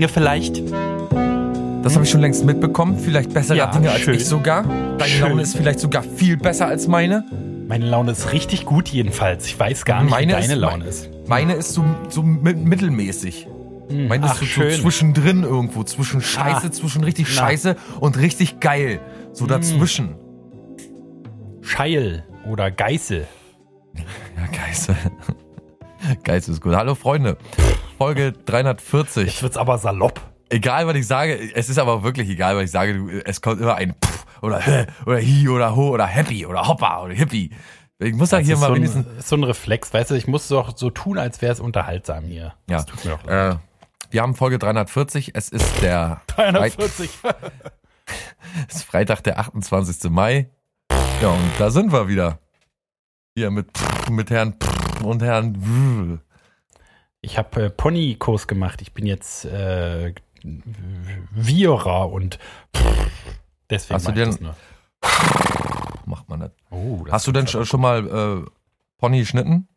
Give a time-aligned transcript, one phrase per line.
[0.00, 0.62] Dinge vielleicht?
[1.84, 2.98] Das habe ich schon längst mitbekommen.
[2.98, 4.14] Vielleicht bessere Ja, Dinge als schön.
[4.14, 4.62] ich sogar.
[4.96, 5.28] Deine Schön.
[5.28, 7.22] Laune ist vielleicht sogar viel besser als meine.
[7.68, 9.44] Meine Laune ist richtig gut jedenfalls.
[9.44, 11.10] Ich weiß gar nicht, Meine wie deine ist- Laune ist.
[11.26, 13.46] Meine ist so, so mi- mittelmäßig.
[13.90, 14.80] Meine ist ach, so, so schön.
[14.80, 15.84] zwischendrin irgendwo.
[15.84, 16.72] Zwischen Scheiße, Ah.
[16.72, 17.42] zwischen richtig Na.
[17.42, 19.00] Scheiße und richtig geil.
[19.34, 20.14] So dazwischen.
[21.60, 23.26] Scheil oder Geißel.
[23.96, 24.96] Ja, Geißel.
[26.24, 26.74] Geißel ist gut.
[26.74, 27.36] Hallo Freunde.
[28.00, 29.26] Folge 340.
[29.26, 30.20] Jetzt wird's aber salopp.
[30.48, 33.22] Egal, was ich sage, es ist aber wirklich egal, was ich sage.
[33.26, 37.02] Es kommt immer ein Pff oder Hä oder Hi oder Ho oder Happy oder Hoppa
[37.02, 37.50] oder Hippie.
[37.98, 39.06] Ich muss da Das hier ist mal so wenigstens.
[39.06, 42.24] ein, so ein Reflex, weißt du, ich muss doch so tun, als wäre es unterhaltsam
[42.24, 42.54] hier.
[42.70, 43.54] Ja, Das tut mir auch leid.
[43.54, 43.56] äh,
[44.10, 45.32] wir haben Folge 340.
[45.34, 47.10] Es ist der 340.
[48.68, 50.10] Es ist Freitag, der 28.
[50.10, 50.48] Mai.
[51.20, 52.38] Ja, und da sind wir wieder.
[53.36, 53.68] Hier mit,
[54.10, 54.54] mit Herrn
[55.04, 56.20] und Herrn.
[57.22, 58.80] Ich habe äh, Ponykurs gemacht.
[58.82, 60.14] Ich bin jetzt äh,
[61.34, 62.38] Vierer und
[63.68, 64.56] deswegen Hast du denn- das nur.
[66.06, 66.52] Macht man nicht.
[66.70, 68.50] Oh, das Hast du denn schon schon mal äh,
[68.98, 69.68] Pony geschnitten?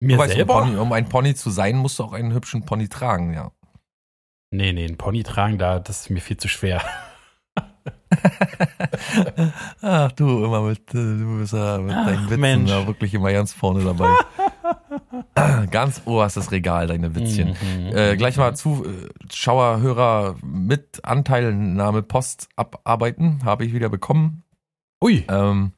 [0.00, 0.60] Mir weißt, um, selber?
[0.60, 3.50] Pony, um ein Pony zu sein, musst du auch einen hübschen Pony tragen, ja.
[4.50, 6.82] Nee, nee, ein Pony tragen, da, das ist mir viel zu schwer.
[9.80, 12.70] Ach du, immer mit, äh, du bist ja mit Ach, deinen Witzen Mensch.
[12.70, 14.14] da wirklich immer ganz vorne dabei.
[15.70, 17.48] ganz oberstes Regal, deine Witzchen.
[17.50, 17.96] Mhm.
[17.96, 24.42] Äh, gleich mal Zuschauer, Hörer mit Anteilnahme Post abarbeiten, habe ich wieder bekommen.
[25.02, 25.72] Ui, Ähm,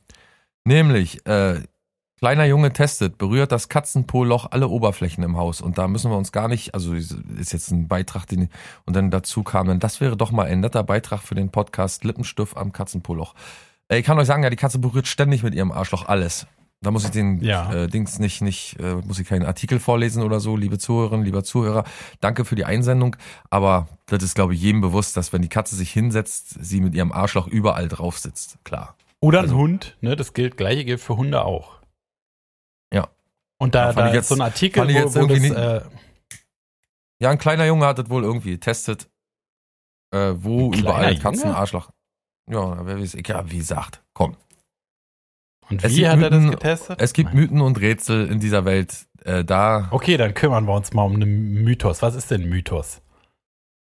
[0.64, 1.60] nämlich, äh,
[2.18, 5.60] kleiner Junge testet, berührt das Katzenpoloch alle Oberflächen im Haus.
[5.60, 8.48] Und da müssen wir uns gar nicht, also ist jetzt ein Beitrag, den,
[8.84, 12.04] und dann dazu kam dann, das wäre doch mal ein netter Beitrag für den Podcast
[12.04, 13.34] Lippenstift am Katzenpoloch.
[13.88, 16.46] Äh, ich kann euch sagen, ja, die Katze berührt ständig mit ihrem Arschloch alles.
[16.86, 17.72] Da muss ich den Ja.
[17.74, 21.42] äh, Dings nicht, nicht, äh, muss ich keinen Artikel vorlesen oder so, liebe Zuhörerinnen, lieber
[21.42, 21.82] Zuhörer.
[22.20, 23.16] Danke für die Einsendung.
[23.50, 26.94] Aber das ist, glaube ich, jedem bewusst, dass wenn die Katze sich hinsetzt, sie mit
[26.94, 28.58] ihrem Arschloch überall drauf sitzt.
[28.62, 28.94] Klar.
[29.20, 30.14] oder ein also- Hund, ne?
[30.14, 31.80] Das gilt, gleiche gilt für Hunde auch.
[32.94, 33.08] Ja.
[33.58, 35.54] Und da, Ja, da jetzt- so ein Artikel, fand ich wo, jetzt wo das, irgendwie
[35.60, 35.80] äh,
[37.18, 39.08] Ja, ein kleiner Junge hat das wohl irgendwie getestet,
[40.12, 41.18] äh, wo Ein überall Junge?
[41.20, 41.90] Katzenarschloch.
[42.48, 44.36] Ja, wer weiß, ich, ja, wie gesagt, komm.
[45.70, 47.02] Und Es wie gibt hat er das Mythen- getestet?
[47.02, 47.34] Es gibt.
[47.34, 49.06] Mythen und Rätsel in dieser Welt.
[49.24, 52.00] Äh, da, Okay, dann kümmern wir uns mal um einen Mythos.
[52.02, 53.02] Was ist denn ein Mythos?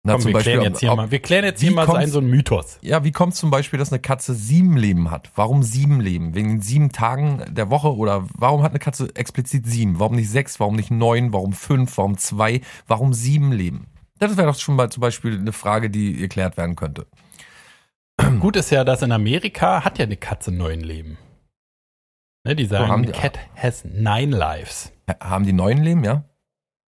[0.06, 1.86] na, Komm, zum wir Beispiel, klären jetzt hier ob- mal, wir klären jetzt hier mal
[1.86, 2.78] so einen so einen Mythos.
[2.82, 5.30] ja, wie kommt zum Beispiel, dass eine Katze sieben Leben hat?
[5.34, 6.34] Warum sieben Leben?
[6.34, 9.98] Wegen den sieben Tagen der Woche oder warum hat eine Katze explizit sieben?
[9.98, 10.60] Warum nicht sechs?
[10.60, 11.32] Warum nicht neun?
[11.32, 11.96] Warum fünf?
[11.96, 12.60] Warum zwei?
[12.86, 13.86] Warum sieben Leben?
[14.18, 17.06] Das wäre doch schon mal zum Beispiel eine Frage, die geklärt werden könnte.
[18.40, 21.18] Gut ist ja, dass in Amerika hat ja eine Katze neun Leben.
[22.46, 24.92] Ne, die sagen, haben a die- cat has nine lives.
[25.08, 26.24] Ha- Haben die neun Leben, ja?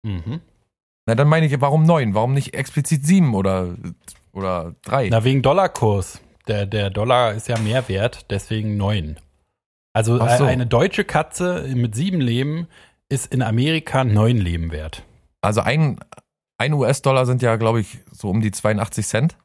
[0.02, 0.40] Mhm.
[1.06, 2.14] Na, dann meine ich, warum neun?
[2.14, 3.76] Warum nicht explizit sieben oder,
[4.32, 5.08] oder drei?
[5.08, 6.20] Na, wegen Dollarkurs.
[6.48, 9.16] Der, der Dollar ist ja mehr wert, deswegen neun.
[9.92, 10.44] Also Ach so.
[10.44, 12.68] äh, eine deutsche Katze mit sieben Leben
[13.08, 15.04] ist in Amerika neun Leben wert.
[15.40, 15.98] Also ein,
[16.58, 19.36] ein US-Dollar sind ja, glaube ich, so um die 82 Cent.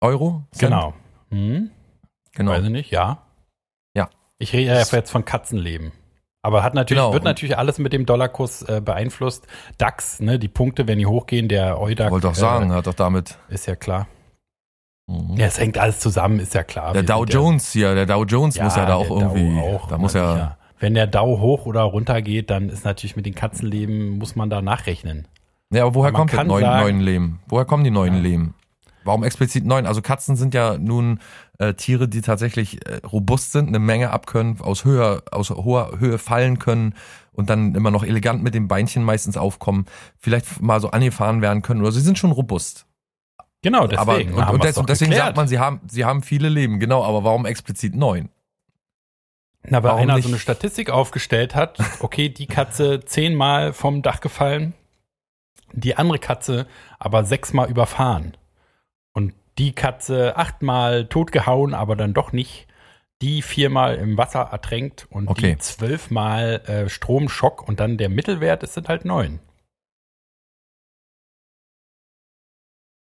[0.00, 0.44] Euro?
[0.52, 0.70] Cent?
[0.72, 0.94] Genau.
[1.30, 1.70] Hm?
[2.32, 2.52] genau.
[2.52, 3.22] Weiß ich nicht, ja.
[4.38, 4.44] Ja.
[4.44, 5.92] Ich rede ja jetzt von Katzenleben.
[6.42, 7.12] Aber hat natürlich, Genau.
[7.12, 9.46] wird natürlich alles mit dem Dollarkurs äh, beeinflusst.
[9.76, 12.10] DAX, ne, die Punkte, wenn die hochgehen, der Eudax.
[12.12, 13.38] Wollte doch sagen, hat doch damit.
[13.50, 14.06] Äh, ist ja klar.
[15.08, 15.36] Mhm.
[15.36, 16.92] Ja, es hängt alles zusammen, ist ja klar.
[16.92, 19.58] der Wir Dow sind ja- Jones hier, der Dow Jones muss ja da auch irgendwie.
[19.60, 20.56] auch, da muss ja.
[20.78, 24.48] Wenn der Dow hoch oder runter geht, dann ist natürlich mit den Katzenleben, muss man
[24.48, 25.26] da nachrechnen.
[25.70, 27.40] Ja, aber woher Man kommt das neuen, sagen- neuen Leben?
[27.48, 28.20] Woher kommen die neuen Ja.
[28.20, 28.54] Leben?
[29.04, 29.86] Warum explizit neun?
[29.86, 31.20] Also Katzen sind ja nun
[31.58, 36.18] äh, Tiere, die tatsächlich äh, robust sind, eine Menge abkönnen, aus höher, aus hoher Höhe
[36.18, 36.94] fallen können
[37.32, 39.86] und dann immer noch elegant mit den Beinchen meistens aufkommen,
[40.18, 42.86] vielleicht mal so angefahren werden können oder sie sind schon robust.
[43.62, 44.34] Genau, deswegen.
[44.34, 45.28] aber und, und, des, und deswegen geklärt.
[45.28, 48.28] sagt man, sie haben, sie haben viele Leben, genau, aber warum explizit neun?
[49.64, 50.24] Na, weil warum einer nicht?
[50.24, 54.74] so eine Statistik aufgestellt hat, okay, die Katze zehnmal vom Dach gefallen,
[55.72, 56.66] die andere Katze
[56.98, 58.36] aber sechsmal überfahren.
[59.58, 62.66] Die Katze achtmal totgehauen, aber dann doch nicht.
[63.20, 65.52] Die viermal im Wasser ertränkt und Okay.
[65.54, 69.40] die zwölfmal äh, Stromschock und dann der Mittelwert ist sind halt neun.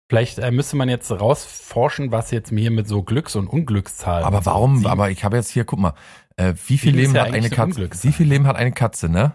[0.09, 4.23] Vielleicht äh, müsste man jetzt rausforschen, was jetzt mir mit so Glücks- und Unglückszahlen.
[4.25, 4.89] Aber warum, Sieben.
[4.89, 5.93] aber ich habe jetzt hier, guck mal,
[6.37, 7.89] äh, wie viel Leben ja hat eine Katze?
[8.03, 9.33] Wie viel Leben hat eine Katze, ne?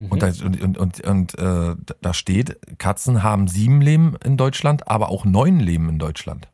[0.00, 0.08] Mhm.
[0.12, 4.88] Und, da, und, und, und, und äh, da steht, Katzen haben sieben Leben in Deutschland,
[4.88, 6.48] aber auch neun Leben in Deutschland.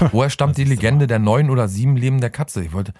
[0.12, 2.64] Woher stammt die Legende der neun oder sieben Leben der Katze?
[2.64, 2.92] Ich wollte,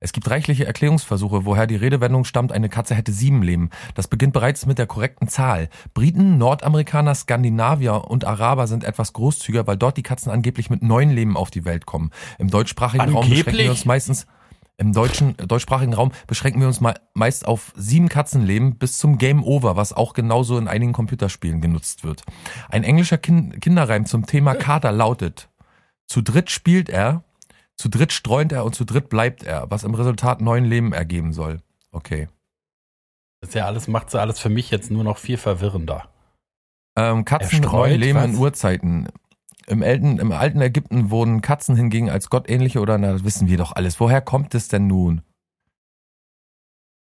[0.00, 3.70] Es gibt reichliche Erklärungsversuche, woher die Redewendung stammt, eine Katze hätte sieben Leben.
[3.94, 5.68] Das beginnt bereits mit der korrekten Zahl.
[5.94, 11.10] Briten, Nordamerikaner, Skandinavier und Araber sind etwas großzügiger, weil dort die Katzen angeblich mit neun
[11.10, 12.10] Leben auf die Welt kommen.
[12.38, 14.26] Im deutschsprachigen Raum beschränken wir uns meistens
[14.80, 19.44] im deutschen, deutschsprachigen Raum beschränken wir uns mal meist auf sieben Katzenleben bis zum Game
[19.44, 22.22] Over, was auch genauso in einigen Computerspielen genutzt wird.
[22.70, 25.50] Ein englischer kind Kinderreim zum Thema Kater lautet,
[26.06, 27.24] zu dritt spielt er,
[27.76, 31.34] zu dritt streunt er und zu dritt bleibt er, was im Resultat neun Leben ergeben
[31.34, 31.60] soll.
[31.92, 32.28] Okay.
[33.40, 36.08] Das ist ja alles, macht so alles für mich jetzt nur noch viel verwirrender.
[36.96, 38.24] Ähm, Katzen neun Leben was?
[38.26, 39.08] in Urzeiten.
[39.70, 43.56] Im alten, Im alten Ägypten wurden Katzen hingegen als gottähnliche oder, na, das wissen wir
[43.56, 44.00] doch alles.
[44.00, 45.22] Woher kommt es denn nun?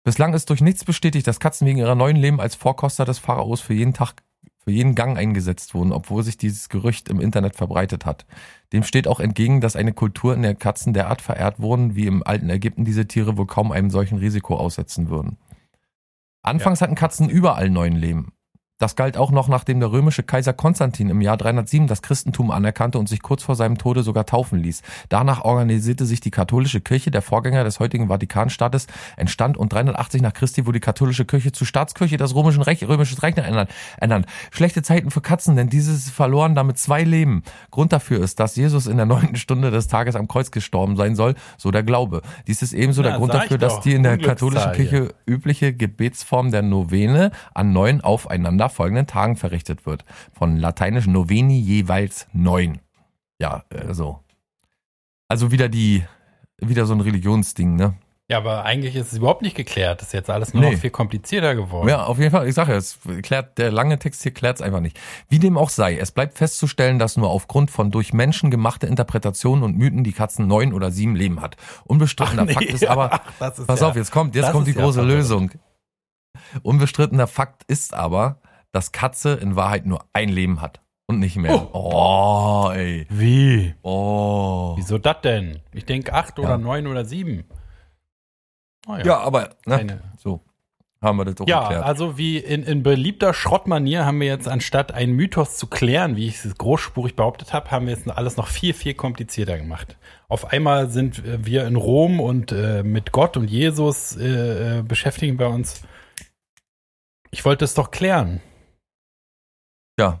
[0.05, 3.59] Bislang ist durch nichts bestätigt, dass Katzen wegen ihrer neuen Leben als Vorkoster des Pharaos
[3.59, 4.23] für jeden Tag
[4.63, 8.25] für jeden Gang eingesetzt wurden, obwohl sich dieses Gerücht im Internet verbreitet hat.
[8.73, 12.23] Dem steht auch entgegen, dass eine Kultur, in der Katzen derart verehrt wurden, wie im
[12.25, 15.37] alten Ägypten diese Tiere wohl kaum einem solchen Risiko aussetzen würden.
[16.41, 16.85] Anfangs ja.
[16.85, 18.31] hatten Katzen überall neuen Leben.
[18.77, 22.99] Das galt auch noch, nachdem der römische Kaiser Konstantin im Jahr 307 das Christentum anerkannte
[22.99, 24.81] und sich kurz vor seinem Tode sogar taufen ließ.
[25.07, 30.33] Danach organisierte sich die katholische Kirche, der Vorgänger des heutigen Vatikanstaates, entstand und 380 nach
[30.33, 34.25] Christi wurde die katholische Kirche zur Staatskirche des römischen Reich, römisches Reich ernannt.
[34.51, 37.43] Schlechte Zeiten für Katzen, denn dieses verloren damit zwei Leben.
[37.71, 41.15] Grund dafür ist, dass Jesus in der neunten Stunde des Tages am Kreuz gestorben sein
[41.15, 42.23] soll, so der Glaube.
[42.45, 46.51] Dies ist ebenso ja, der Grund dafür, dass die in der katholischen Kirche übliche Gebetsform
[46.51, 50.05] der Novene an neun aufeinander folgenden Tagen verrichtet wird.
[50.33, 52.79] Von lateinisch noveni jeweils neun.
[53.39, 54.19] Ja, äh, so.
[55.27, 56.03] Also wieder die,
[56.57, 57.95] wieder so ein Religionsding, ne?
[58.27, 60.01] Ja, aber eigentlich ist es überhaupt nicht geklärt.
[60.01, 60.71] Das ist jetzt alles nur nee.
[60.71, 61.87] noch viel komplizierter geworden.
[61.87, 62.47] Ja, auf jeden Fall.
[62.47, 64.99] Ich sage ja, es klärt, der lange Text hier klärt es einfach nicht.
[65.29, 69.63] Wie dem auch sei, es bleibt festzustellen, dass nur aufgrund von durch Menschen gemachte Interpretationen
[69.63, 71.55] und Mythen die Katzen neun oder sieben Leben hat.
[71.83, 74.73] Unbestrittener nee, Fakt ist aber, ach, ist pass ja, auf, jetzt kommt, jetzt kommt die
[74.73, 75.51] große ja Lösung.
[76.63, 78.39] Unbestrittener Fakt ist aber,
[78.75, 81.69] dass Katze in Wahrheit nur ein Leben hat und nicht mehr.
[81.73, 83.07] Oh, oh ey.
[83.09, 83.73] Wie?
[83.83, 84.73] Oh.
[84.75, 85.61] Wieso das denn?
[85.71, 86.43] Ich denke acht ja.
[86.43, 87.45] oder neun oder sieben.
[88.85, 89.05] Oh, ja.
[89.05, 89.19] ja.
[89.19, 90.41] aber ne, so
[91.01, 91.85] haben wir das doch ja, geklärt.
[91.85, 96.27] also wie in, in beliebter Schrottmanier haben wir jetzt anstatt einen Mythos zu klären, wie
[96.27, 99.95] ich es großspurig behauptet habe, haben wir jetzt alles noch viel, viel komplizierter gemacht.
[100.27, 105.39] Auf einmal sind wir in Rom und äh, mit Gott und Jesus äh, äh beschäftigen
[105.39, 105.83] wir uns.
[107.31, 108.41] Ich wollte es doch klären.
[109.99, 110.19] Ja.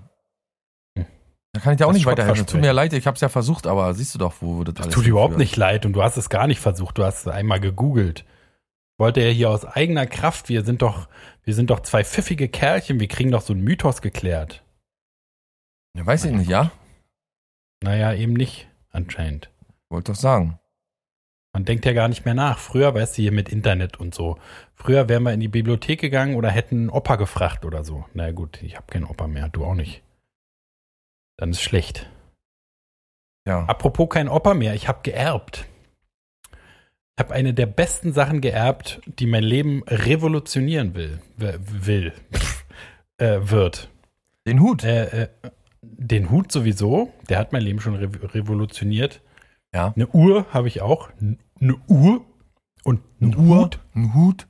[1.53, 2.45] Da kann ich dir auch das nicht weiterhelfen.
[2.45, 4.83] Tut mir leid, ich habe es ja versucht, aber siehst du doch, wo das, das
[4.85, 6.97] alles tut überhaupt nicht leid und du hast es gar nicht versucht.
[6.97, 8.25] Du hast es einmal gegoogelt.
[8.97, 10.49] Wollte er hier aus eigener Kraft.
[10.49, 11.07] Wir sind doch,
[11.43, 12.99] wir sind doch zwei pfiffige Kerlchen.
[12.99, 14.63] Wir kriegen doch so einen Mythos geklärt.
[15.95, 16.71] Ja, weiß ich nicht, ja?
[17.81, 19.49] Naja, eben nicht, anscheinend.
[19.89, 20.59] Wollte doch sagen.
[21.55, 22.59] Man denkt ja gar nicht mehr nach.
[22.59, 24.37] Früher, weißt du, hier mit Internet und so.
[24.73, 28.03] Früher wären wir in die Bibliothek gegangen oder hätten einen Opa gefragt oder so.
[28.13, 30.03] Na gut, ich habe keinen Opa mehr, du auch nicht.
[31.37, 32.09] Dann ist schlecht.
[33.47, 33.63] Ja.
[33.67, 35.65] Apropos kein Opa mehr, ich habe geerbt.
[36.51, 41.21] Ich habe eine der besten Sachen geerbt, die mein Leben revolutionieren will.
[41.37, 42.11] Will.
[43.17, 43.89] äh, wird.
[44.45, 44.83] Den Hut.
[44.83, 45.27] Äh, äh,
[45.81, 47.13] den Hut sowieso.
[47.29, 49.21] Der hat mein Leben schon re revolutioniert.
[49.73, 49.93] Ja.
[49.95, 51.09] Eine Uhr habe ich auch.
[51.21, 51.37] Eine
[51.87, 52.25] Uhr
[52.83, 53.79] und ein Hut.
[53.95, 54.47] Ein Hut.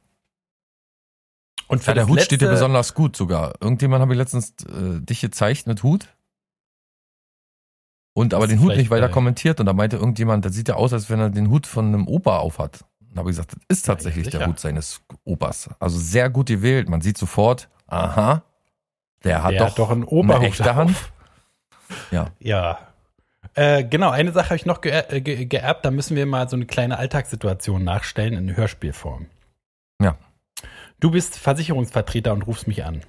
[1.68, 3.54] Und für ja, der Hut steht dir besonders gut sogar.
[3.60, 6.08] Irgendjemand habe ich letztens äh, dich gezeigt mit Hut.
[8.14, 10.94] Und aber den Hut nicht weiter kommentiert und da meinte irgendjemand, das sieht ja aus,
[10.94, 12.86] als wenn er den Hut von einem Opa aufhat.
[13.00, 15.70] Da habe ich gesagt, das ist tatsächlich ja, der Hut seines Opas.
[15.80, 16.88] Also sehr gut gewählt.
[16.88, 18.44] Man sieht sofort, aha,
[19.24, 20.96] der hat der doch, hat doch einen Oberhut eine echte Hand.
[22.12, 22.32] Ja.
[22.40, 22.80] Ja,
[23.56, 26.48] äh, genau, eine Sache habe ich noch ge äh, ge geerbt, da müssen wir mal
[26.50, 29.28] so eine kleine Alltagssituation nachstellen in Hörspielform.
[30.02, 30.18] Ja.
[31.00, 33.02] Du bist Versicherungsvertreter und rufst mich an.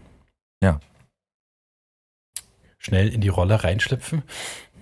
[0.62, 0.80] Ja.
[2.78, 4.22] Schnell in die Rolle reinschlüpfen.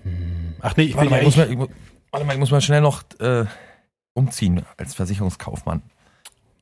[0.02, 0.54] Hm.
[0.60, 1.58] Ach nee, ich warte, mal, ich muss mal, ich,
[2.10, 3.46] warte mal, ich muss mal schnell noch äh,
[4.14, 5.82] umziehen als Versicherungskaufmann.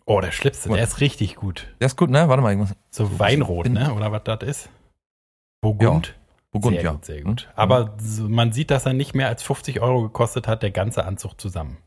[0.05, 1.75] Oh, der Schlips, der ist richtig gut.
[1.81, 2.29] Der ist gut, ne?
[2.29, 2.75] Warte mal, ich muss.
[2.91, 3.95] So Weinrot, ne?
[3.95, 4.69] Oder was das ist?
[5.61, 6.15] Burgund.
[6.53, 6.93] Burgund, sehr ja.
[6.93, 7.43] Gut, sehr gut.
[7.43, 7.49] Hm?
[7.57, 7.97] Aber
[8.29, 11.79] man sieht, dass er nicht mehr als 50 Euro gekostet hat, der ganze Anzug zusammen.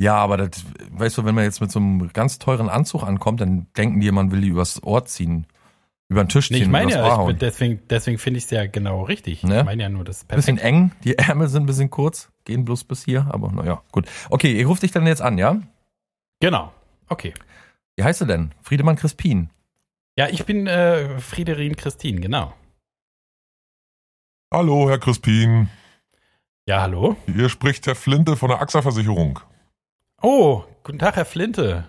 [0.00, 3.40] Ja, aber das, weißt du, wenn man jetzt mit so einem ganz teuren Anzug ankommt,
[3.40, 5.46] dann denken die, man will die übers Ohr ziehen.
[6.08, 6.56] Über den Tisch ziehen.
[6.56, 9.42] Nee, ich meine ja, ich bin, deswegen, deswegen finde ich es ja genau richtig.
[9.42, 9.60] Ne?
[9.60, 10.46] Ich meine ja nur, das ist perfekt.
[10.46, 14.06] Bisschen eng, die Ärmel sind ein bisschen kurz, gehen bloß bis hier, aber naja, gut.
[14.30, 15.60] Okay, ich rufe dich dann jetzt an, ja?
[16.40, 16.72] Genau,
[17.08, 17.34] okay.
[17.96, 18.52] Wie heißt du denn?
[18.62, 19.50] Friedemann Crispin.
[20.16, 22.54] Ja, ich bin äh, Friederin Christine, genau.
[24.52, 25.68] Hallo, Herr Crispin.
[26.66, 27.16] Ja, hallo.
[27.26, 29.40] Hier spricht Herr Flinte von der AXA-Versicherung.
[30.22, 31.84] Oh, Guten Tag, Herr Flinte.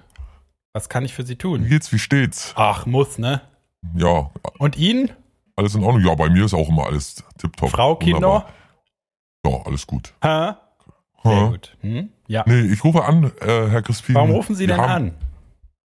[0.73, 1.67] Was kann ich für Sie Wie tun?
[1.67, 2.53] geht's, wie steht's?
[2.57, 3.41] Ach, muss, ne?
[3.95, 5.09] Ja, Und Ihnen?
[5.55, 6.03] alles in Ordnung.
[6.05, 7.69] Ja, bei mir ist auch immer alles tipptopp.
[7.69, 8.45] Frau, Kinder?
[9.45, 10.13] Ja, alles gut.
[10.21, 10.51] Hä?
[11.23, 11.47] Sehr Ha?
[11.47, 11.77] gut.
[11.79, 12.09] Hm?
[12.27, 12.43] Ja.
[12.45, 14.15] Nee, ich rufe an, äh, Herr Crispin.
[14.15, 15.13] Warum rufen Sie denn an?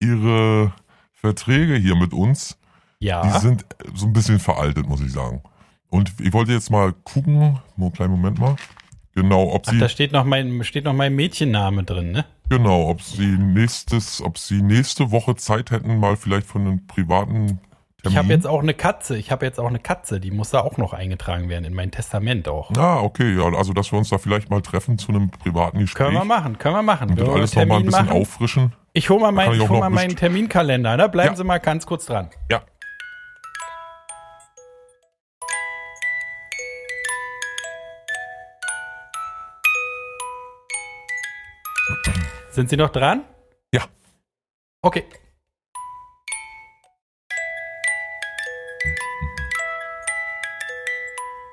[0.00, 0.72] Ihre
[1.12, 2.58] Verträge hier mit uns,
[3.00, 3.38] die Ja.
[3.38, 3.64] sind
[3.94, 5.40] so ein bisschen veraltet, muss ich sagen.
[5.94, 8.56] Und ich wollte jetzt mal gucken, nur einen kleinen Moment mal.
[9.14, 12.24] Genau, ob Ach, Sie, da steht noch mein, steht noch mein Mädchenname drin, ne?
[12.48, 17.46] genau, ob Sie nächstes, ob Sie nächste Woche Zeit hätten, mal vielleicht von einem privaten
[17.46, 17.60] Termin.
[18.02, 19.16] Ich habe jetzt auch eine Katze.
[19.16, 20.20] Ich habe jetzt auch eine Katze.
[20.20, 22.70] Die muss da auch noch eingetragen werden in mein Testament auch.
[22.76, 26.08] Ah, okay, ja, also dass wir uns da vielleicht mal treffen zu einem privaten Gespräch.
[26.08, 27.10] Können wir machen, können wir machen.
[27.10, 28.20] Und wir alles nochmal ein bisschen machen?
[28.20, 28.72] auffrischen.
[28.92, 30.96] Ich hole mal, mein, ich ich hol mal meinen Terminkalender.
[30.96, 31.08] Ne?
[31.08, 31.36] Bleiben Ja.
[31.36, 32.30] Sie mal ganz kurz dran.
[32.50, 32.62] Ja.
[42.54, 43.24] Sind Sie noch dran?
[43.72, 43.82] Ja.
[44.82, 45.04] Okay.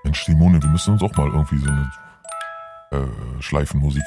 [0.03, 1.91] Mensch, Simone, wir müssen uns auch mal irgendwie so eine
[2.91, 4.03] äh, Schleifenmusik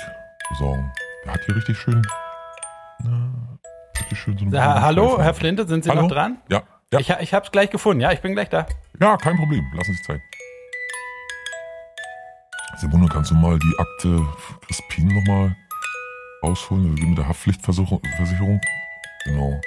[0.50, 0.92] besorgen.
[1.24, 2.02] Der hat hier richtig schön.
[3.02, 3.58] Na,
[3.98, 5.22] richtig schön so eine Ha Hallo, Schleifen.
[5.24, 6.02] Herr Flinte, sind Sie Hallo?
[6.02, 6.38] noch dran?
[6.50, 8.00] Ja, ja, Ich, ich habe es gleich gefunden.
[8.00, 8.66] Ja, ich bin gleich da.
[9.00, 9.64] ja, kein Problem.
[9.74, 10.20] Lassen Sie sich Zeit.
[12.76, 14.26] Simone, kannst du mal die Akte
[14.66, 15.56] Crispin nochmal
[16.44, 16.90] rausholen?
[16.92, 18.00] Also mit der Haftpflichtversicherung.
[18.16, 18.60] Versicherung?
[19.24, 19.60] Genau.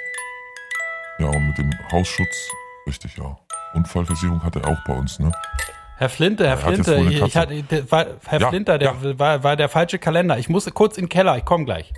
[1.18, 2.50] Ja, und mit dem Hausschutz.
[2.86, 3.36] Richtig, ja.
[3.74, 5.32] Unfallversicherung hat er auch bei uns, ne?
[5.98, 9.56] Herr Flinte, Herr Er Flinte, ich, hatte, der, war, Herr Ja, Flinter, der war, war
[9.56, 10.38] der falsche Kalender.
[10.38, 11.36] Ich muss kurz in den Keller.
[11.36, 11.92] Ich komme gleich.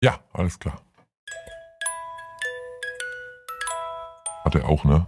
[0.00, 0.80] Ja, alles klar.
[4.44, 5.06] Hat er auch, ne?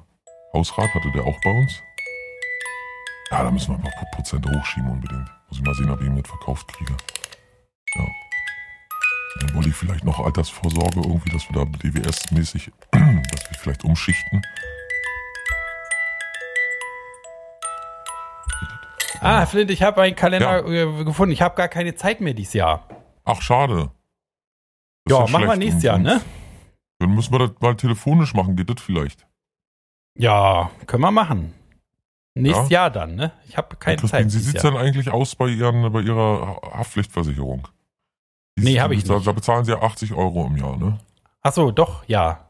[0.52, 1.72] Hausrat hatte der auch bei uns?
[3.30, 5.30] Ja, da müssen wir ein paar Prozent hochschieben unbedingt.
[5.48, 6.94] Muss ich mal sehen, ob ich ihn nicht verkauft kriege.
[7.94, 8.06] Ja.
[9.40, 14.42] Dann wollte ich vielleicht noch Altersvorsorge irgendwie, dass wir da DWS-mäßig, dass wir vielleicht umschichten.
[19.20, 21.32] Ah, Herr Flinte, ich habe einen Kalender äh, gefunden.
[21.32, 22.88] Ich habe gar keine Zeit mehr dieses Jahr.
[23.24, 23.90] Ach, schade.
[25.04, 26.20] Das Ja, machen wir nächstes Jahr, ne?
[26.98, 29.26] Dann müssen wir das mal telefonisch machen, geht das vielleicht?
[30.18, 31.54] Ja, können wir machen.
[32.34, 33.32] Nächstes Jahr dann, ne?
[33.46, 34.26] Ich habe keine Crispin, Zeit.
[34.26, 34.72] Wie sieht's Jahr.
[34.72, 37.68] denn eigentlich aus bei, ihren, bei Ihrer Ha- Haftpflichtversicherung?
[38.58, 39.26] Die Nee, ist- hab ich da, nicht.
[39.26, 40.98] Da bezahlen Sie ja 80 Euro im Jahr, ne?
[41.42, 42.48] Ach so, doch, ja.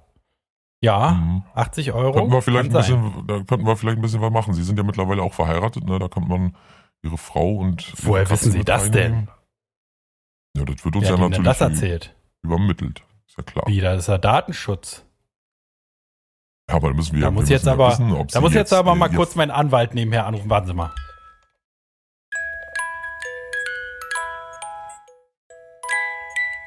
[0.80, 1.44] Ja, Mhm.
[1.54, 2.12] 80 Euro.
[2.12, 3.00] Könnten wir vielleicht ein sein.
[3.12, 4.52] bisschen, da könnten wir vielleicht ein bisschen was machen.
[4.52, 5.98] Sie sind ja mittlerweile auch verheiratet, ne?
[6.00, 6.56] Da kommt man
[7.04, 7.92] Ihre Frau und.
[8.04, 9.28] Woher wissen Sie das reinnehmen.
[10.56, 12.14] Ja, das wird uns Wer ja denn natürlich das erzählt?
[12.42, 13.02] übermittelt.
[13.28, 13.66] Ist ja klar.
[13.68, 15.04] Wieder, das ist ja Datenschutz.
[16.68, 18.52] Ja, aber da müssen wir Da wir muss jetzt ja aber- wissen, ob Da muss
[18.54, 20.50] jetzt aber mal jetzt- kurz meinen Anwalt nebenher anrufen.
[20.50, 20.92] Warten Sie mal.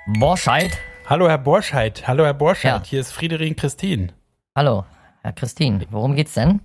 [0.07, 0.77] Borscheid.
[1.07, 2.07] Hallo, Herr Borscheid.
[2.07, 2.81] Hallo, Herr Borscheid.
[2.81, 2.83] Ja.
[2.83, 4.09] Hier ist Friederin Christine.
[4.55, 4.85] Hallo,
[5.21, 5.85] Herr Christine.
[5.89, 6.61] Worum geht's denn?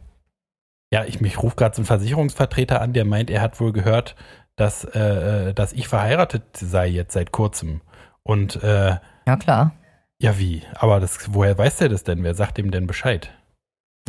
[0.93, 4.17] Ja, ich mich rufe gerade ein Versicherungsvertreter an, der meint, er hat wohl gehört,
[4.57, 7.81] dass, äh, äh, dass ich verheiratet sei jetzt seit kurzem.
[8.23, 9.73] Und äh, Ja klar.
[10.19, 10.63] ja, wie?
[10.75, 12.23] Aber das, woher weiß der das denn?
[12.25, 13.31] Wer sagt ihm denn Bescheid?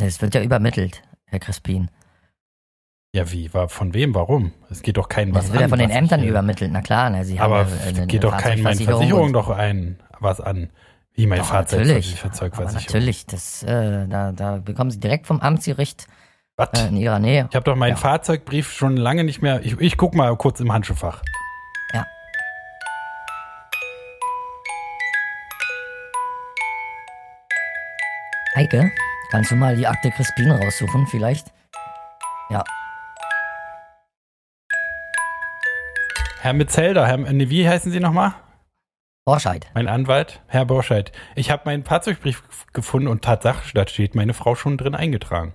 [0.00, 1.90] Es wird ja übermittelt, Herr Crispin.
[3.14, 3.52] Ja, wie?
[3.52, 4.14] War, von wem?
[4.14, 4.52] Warum?
[4.70, 6.72] Es geht doch keinen was Es wird ja an, von den Ämtern äh, übermittelt.
[6.72, 9.32] Na klar, ne, Sie Aber haben ja es eine, geht doch keinen meine Fahrzeugversicherung Versicherung
[9.34, 10.70] doch ein was an.
[11.14, 12.14] Wie mein Doch, Fahrzeug, natürlich.
[12.18, 12.84] Fahrzeugversicherung.
[12.86, 16.06] natürlich, das, äh, da, da bekommen Sie direkt vom Amtsgericht
[16.56, 16.70] Was?
[16.72, 17.48] äh, in Ihrer Nähe.
[17.50, 17.96] Ich habe doch meinen Ja.
[17.96, 19.60] Fahrzeugbrief schon lange nicht mehr.
[19.62, 21.20] Ich, ich guck mal kurz im Handschuhfach.
[21.92, 22.06] Ja.
[28.56, 28.90] Heike,
[29.30, 31.52] kannst du mal die Akte Crispin raussuchen, vielleicht?
[32.48, 32.64] Ja,
[36.42, 38.34] Herr Metzelder, Herr, nee, wie heißen Sie nochmal?
[39.24, 39.70] Borscheid.
[39.74, 41.12] Mein Anwalt, Herr Borscheid.
[41.36, 45.54] Ich habe meinen Fahrzeugbrief gefunden und Tatsache, da steht meine Frau schon drin eingetragen.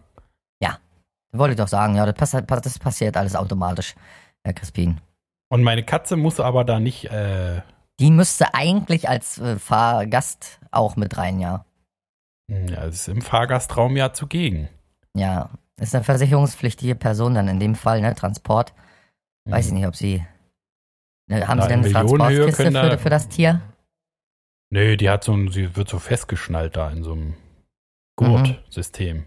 [1.34, 3.96] Wollte ich doch sagen, ja, das, passiert, das passiert alles automatisch,
[4.44, 5.02] Herr Crispin.
[5.50, 7.62] Und meine Katze muss aber da nicht, äh,
[8.00, 11.66] Die müsste eigentlich als äh, Fahrgast auch mit rein, ja.
[12.48, 14.70] ja, es ist im Fahrgastraum ja zugegen.
[15.16, 18.74] Ja, ist eine versicherungspflichtige Person dann in dem Fall, ne, Transport.
[19.46, 20.26] Weiß ich nicht, ob Sie.
[21.28, 23.62] Ne, haben Na, Sie denn in eine Transportkiste da- für, für das Tier?
[24.70, 27.36] Nee, die hat so ein, sie wird so festgeschnallt da in so einem
[28.20, 28.44] Mhm.
[28.44, 29.26] Gurtsystem.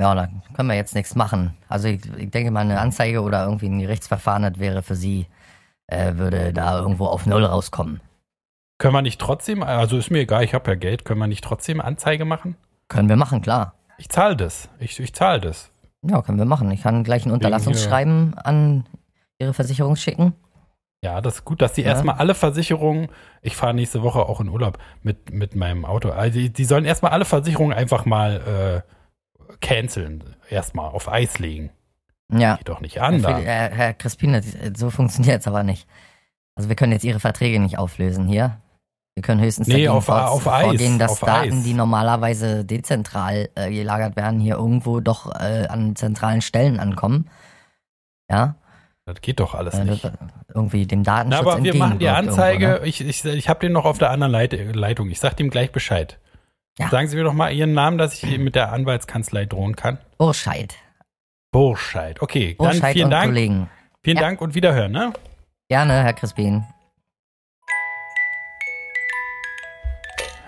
[0.00, 1.56] Ja, da können wir jetzt nichts machen.
[1.68, 5.26] Also ich, ich denke mal, eine Anzeige oder irgendwie ein Gerichtsverfahren, das wäre für Sie,
[5.86, 8.00] äh, würde da irgendwo auf Null rauskommen.
[8.78, 11.42] Können wir nicht trotzdem, also ist mir egal, ich habe ja Geld, können wir nicht
[11.42, 12.56] trotzdem Anzeige machen?
[12.88, 13.74] Können wir machen, klar.
[13.96, 14.68] Ich zahle das.
[14.78, 15.72] Ich, ich zahle das.
[16.02, 16.70] Ja, können wir machen.
[16.70, 18.86] Ich kann gleich ein Unterlassungsschreiben an
[19.40, 20.34] Ihre Versicherung schicken.
[21.04, 21.88] Ja, das ist gut, dass die Ja.
[21.88, 23.08] erstmal alle Versicherungen,
[23.40, 26.84] ich fahre nächste Woche auch in Urlaub mit, mit meinem Auto, also die, die sollen
[26.84, 31.70] erstmal alle Versicherungen einfach mal äh, canceln, erstmal auf Eis legen.
[32.32, 32.56] Ja.
[32.56, 34.42] Geht doch nicht an Herr, äh, Herr Crispin,
[34.76, 35.86] so funktioniert es aber nicht.
[36.56, 38.60] Also wir können jetzt Ihre Verträge nicht auflösen hier.
[39.14, 41.64] Wir können höchstens Nee, auf- vor- auf Eis, vorgehen, dass auf Daten, Eis.
[41.64, 47.28] die normalerweise dezentral äh, gelagert werden, hier irgendwo doch äh, an zentralen Stellen ankommen.
[48.30, 48.56] Ja,
[49.08, 50.10] Das geht doch alles äh, nicht.
[50.54, 52.64] irgendwie dem Na, Datenschutz aber wir machen die Anzeige.
[52.66, 52.88] Irgendwo, ne?
[52.88, 55.08] Ich, ich, ich habe den noch auf der anderen Leit Leitung.
[55.08, 56.18] Ich sag dem gleich Bescheid.
[56.78, 56.90] Ja.
[56.90, 59.96] Sagen Sie mir doch mal Ihren Namen, dass ich mit der Anwaltskanzlei drohen kann.
[60.18, 60.74] Burscheid.
[61.52, 62.20] Burscheid.
[62.20, 63.24] Okay, dann Burscheid vielen und Dank.
[63.24, 63.70] Kollegen.
[64.04, 64.22] Vielen Ja.
[64.24, 64.92] Dank und Wiederhören.
[64.92, 65.14] Ne?
[65.70, 66.64] Gerne, Herr Crispin.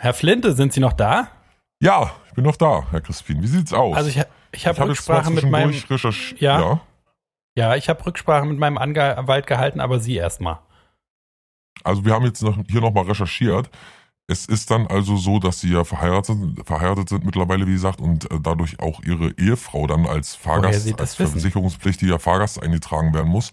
[0.01, 1.29] Herr Flinte, sind Sie noch da?
[1.81, 3.43] Ja, ich bin noch da, Herr Crispin.
[3.43, 3.97] Wie sieht's aus?
[3.97, 4.21] Also ich,
[4.53, 5.73] ich habe hab jetzt zwar Rücksprache mit meinem.
[6.39, 6.61] Ja.
[6.61, 6.81] ja.
[7.61, 10.61] Ja, ich habe Rücksprache mit meinem Anwalt gehalten, aber Sie erstmal.
[11.85, 13.71] Also wir haben jetzt noch, hier nochmal recherchiert.
[14.27, 18.31] Es ist dann also so, dass sie ja verheiratet, verheiratet sind mittlerweile, wie gesagt, und
[18.31, 21.33] äh, dadurch auch ihre Ehefrau dann als Fahrgast, als wissen?
[21.33, 23.53] versicherungspflichtiger Fahrgast eingetragen werden muss.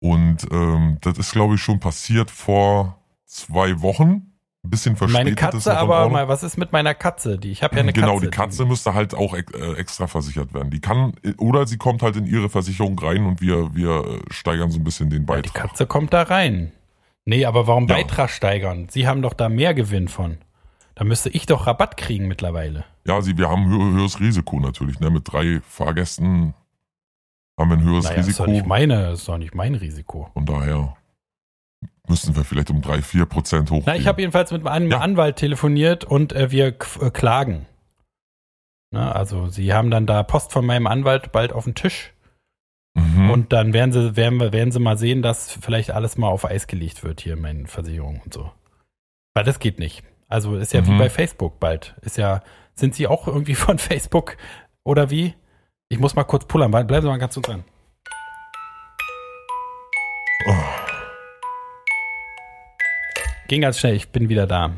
[0.00, 4.27] Und ähm, das ist, glaube ich, schon passiert vor zwei Wochen.
[4.64, 5.24] Ein bisschen verspätet.
[5.24, 7.38] Meine ist Katze aber mal, was ist mit meiner Katze?
[7.38, 8.24] Die ich habe ja eine genau, Katze.
[8.26, 10.70] die Katze müsste halt auch ex- äh, extra versichert werden.
[10.70, 14.70] Die kann, oder sie kommt halt in ihre Versicherung rein und wir, wir äh, steigern
[14.70, 15.70] so ein bisschen den Ja, die Beitrag.
[15.70, 16.72] Katze kommt da rein.
[17.24, 17.94] Nee, aber warum Ja.
[17.96, 18.88] Beitrag steigern?
[18.90, 20.38] Sie haben doch da mehr Gewinn von.
[20.96, 22.84] Da müsste ich doch Rabatt kriegen mittlerweile.
[23.06, 24.98] Ja, sie, wir haben ein hö- höheres Risiko natürlich.
[24.98, 25.10] Ne?
[25.10, 26.54] Mit drei Fahrgästen
[27.58, 28.46] haben wir ein höheres Naja, ist Risiko.
[28.46, 30.28] doch nicht meine, ist doch nicht mein Risiko.
[30.34, 30.96] Von daher
[32.08, 33.84] müssen wir vielleicht um drei, vier Prozent hochgehen.
[33.86, 34.98] Na, ich habe jedenfalls mit einem Ja.
[35.00, 37.66] Anwalt telefoniert und äh, wir äh, klagen.
[38.90, 42.14] Na, also sie haben dann da Post von meinem Anwalt bald auf den Tisch
[42.94, 43.30] mhm.
[43.30, 46.66] und dann werden sie, werden, werden sie mal sehen, dass vielleicht alles mal auf Eis
[46.66, 48.50] gelegt wird hier in meinen Versicherungen und so.
[49.34, 50.02] Weil das geht nicht.
[50.28, 50.98] Also ist ja wie Mhm.
[50.98, 51.94] bei Facebook bald.
[52.00, 52.42] Ist ja,
[52.74, 54.36] sind sie auch irgendwie von Facebook
[54.84, 55.34] oder wie?
[55.90, 57.64] Ich muss mal kurz pullern, bleiben Sie mal ganz kurz dran.
[60.46, 60.54] Oh.
[63.48, 64.72] Ging ganz schnell, ich bin wieder da.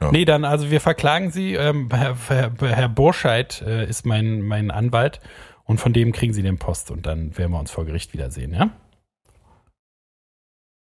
[0.00, 0.10] Ja.
[0.10, 1.54] Nee, dann, also wir verklagen Sie.
[1.54, 5.20] Ähm, Herr, Herr, Herr Burscheid äh, ist mein, mein Anwalt
[5.64, 8.52] und von dem kriegen Sie den Post und dann werden wir uns vor Gericht wiedersehen,
[8.52, 8.70] ja?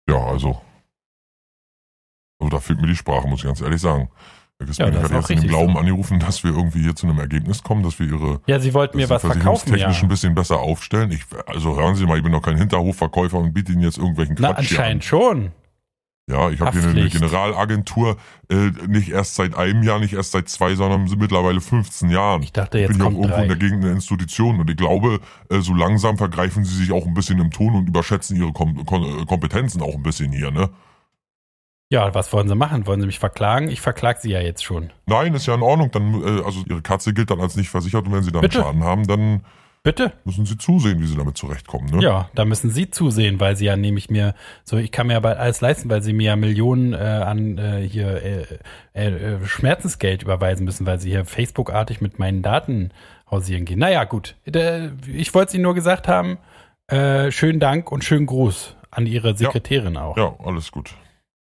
[0.09, 0.61] Ja, also.
[2.39, 4.09] Also da fehlt mir die Sprache, muss ich ganz ehrlich sagen.
[4.59, 5.79] Herr Ja, das ich hatte jetzt in dem Glauben so.
[5.79, 8.97] angerufen, dass wir irgendwie hier zu einem Ergebnis kommen, dass wir ihre Ja, Sie wollten
[8.97, 9.49] mir was verkaufen, ja.
[9.49, 11.11] versicherungstechnisch ein bisschen besser aufstellen.
[11.11, 14.35] Ich, also hören Sie mal, ich bin doch kein Hinterhofverkäufer und biete Ihnen jetzt irgendwelchen
[14.39, 14.63] Na, Quatsch an.
[14.77, 15.51] anscheinend schon.
[16.29, 17.07] Ja, ich habe hier eine.
[17.07, 18.17] Generalagentur,
[18.49, 22.43] äh, nicht erst seit einem Jahr, nicht erst seit zwei, sondern mittlerweile 15 Jahren.
[22.43, 23.55] Ich dachte, Ich jetzt bin ja auch kommt irgendwo in drei.
[23.55, 27.13] der Gegend eine Institution und ich glaube, äh, so langsam vergreifen sie sich auch ein
[27.13, 30.69] bisschen im Ton und überschätzen ihre Kom Kom äh, Kompetenzen auch ein bisschen hier, ne?
[31.89, 32.85] Ja, was wollen Sie machen?
[32.85, 33.69] Wollen Sie mich verklagen?
[33.69, 34.91] Ich verklag Sie ja jetzt schon.
[35.05, 35.89] Nein, ist ja in Ordnung.
[35.91, 38.57] Dann, äh, also ihre Katze gilt dann als nicht versichert und wenn sie dann Bitte?
[38.59, 39.45] Schaden haben, dann
[39.87, 40.11] Bitte?
[40.25, 42.03] müssen sie zusehen, wie sie damit zurechtkommen, ne?
[42.03, 45.21] Ja, da müssen Sie zusehen, weil Sie ja nämlich mir, so ich kann mir ja
[45.21, 48.45] bald alles leisten, weil Sie mir ja Millionen äh, an äh, hier äh,
[48.93, 52.91] äh, äh, Schmerzensgeld überweisen müssen, weil Sie hier Facebook-artig mit meinen Daten
[53.31, 53.79] hausieren gehen.
[53.79, 54.35] Naja, gut.
[54.45, 56.37] Äh, Ich wollte Sie nur gesagt haben,
[56.87, 60.17] äh, schönen Dank und schönen Gruß an Ihre Sekretärin auch.
[60.17, 60.95] Ja, alles gut.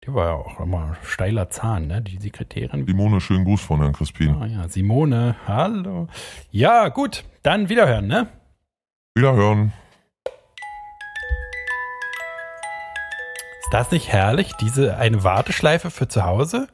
[0.05, 2.01] Die war ja auch immer steiler Zahn, ne?
[2.01, 2.85] Die Sekretärin.
[2.85, 4.35] Simone, schönen Gruß von Herrn Crispin.
[4.39, 6.07] Ah ja, Simone, hallo.
[6.51, 8.27] Ja, gut, dann wiederhören, ne?
[9.15, 9.73] Wiederhören.
[13.61, 16.67] Ist das nicht herrlich, diese eine Warteschleife für zu Hause?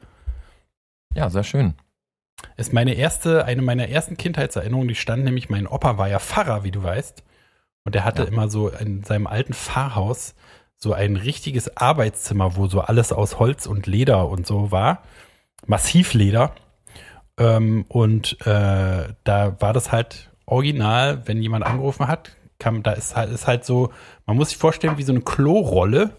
[1.14, 1.72] Ja, sehr schön.
[2.58, 6.64] Ist meine erste, eine meiner ersten Kindheitserinnerungen, die stand nämlich, mein Opa war ja Pfarrer,
[6.64, 7.24] wie du weißt.
[7.84, 8.28] Und der hatte Ja.
[8.28, 10.34] immer so in seinem alten Pfarrhaus
[10.82, 15.04] so ein richtiges Arbeitszimmer, wo so alles aus Holz und Leder und so war.
[15.64, 16.56] Massivleder.
[17.38, 23.14] Ähm, und äh, da war das halt original, wenn jemand angerufen hat, kam, da ist
[23.14, 23.92] halt, ist halt so,
[24.26, 26.10] man muss sich vorstellen, wie so eine Klorolle.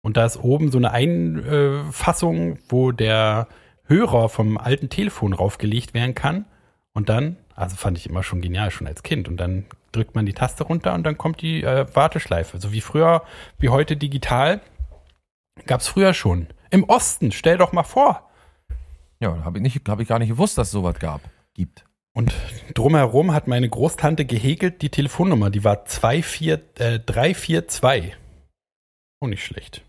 [0.00, 3.48] Und da ist oben so eine Einfassung, wo der
[3.86, 6.44] Hörer vom alten Telefon raufgelegt werden kann.
[6.92, 9.28] Und dann, also fand ich immer schon genial, schon als Kind.
[9.28, 12.58] Und dann drückt man die Taste runter und dann kommt die äh, Warteschleife.
[12.60, 13.22] So wie früher,
[13.58, 14.60] wie heute digital.
[15.66, 16.48] Gab's früher schon.
[16.70, 18.28] Im Osten, stell doch mal vor.
[19.20, 21.20] Ja, habe ich, nicht- hab ich gar nicht gewusst, dass es sowas gab.
[21.54, 21.84] Gibt.
[22.14, 22.32] Und
[22.74, 25.50] drumherum hat meine Großtante gehäkelt die Telefonnummer.
[25.50, 26.48] Die war 24,
[26.80, 28.16] äh, 342.
[29.20, 29.82] Oh, nicht schlecht.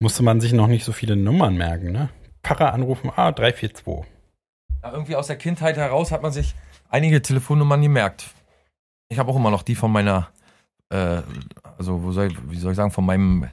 [0.00, 2.10] Musste man sich noch nicht so viele Nummern merken, ne?
[2.44, 4.04] Pfarrer anrufen, ah, 342.
[4.82, 6.54] Ja, irgendwie aus der Kindheit heraus hat man sich
[6.88, 8.30] einige Telefonnummern gemerkt.
[9.08, 10.28] Ich habe auch immer noch die von meiner
[10.90, 11.22] äh,
[11.78, 13.48] also soll ich, wie soll ich sagen, von meinem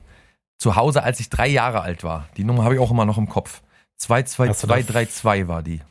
[0.58, 2.28] Zuhause, als ich drei Jahre alt war.
[2.38, 3.62] Die Nummer habe ich auch immer noch im Kopf.
[3.98, 5.82] 22232 war die.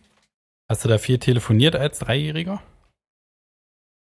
[0.68, 2.62] Hast du da viel telefoniert als Dreijähriger?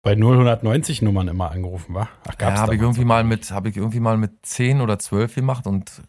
[0.03, 2.09] Bei 090 Nummern immer angerufen, war?
[2.27, 4.99] Ach, gab's ja, habe ich irgendwie mal mit, habe ich irgendwie mal mit 10 oder
[4.99, 6.03] 12 gemacht und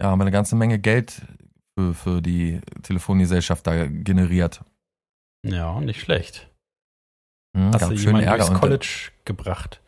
[0.00, 1.22] ja, haben eine ganze Menge Geld
[1.76, 4.62] für, für die Telefongesellschaft da generiert.
[5.44, 6.50] Ja, nicht schlecht.
[7.56, 9.80] Hm, Hast du jemanden Ärger durchs College gebracht?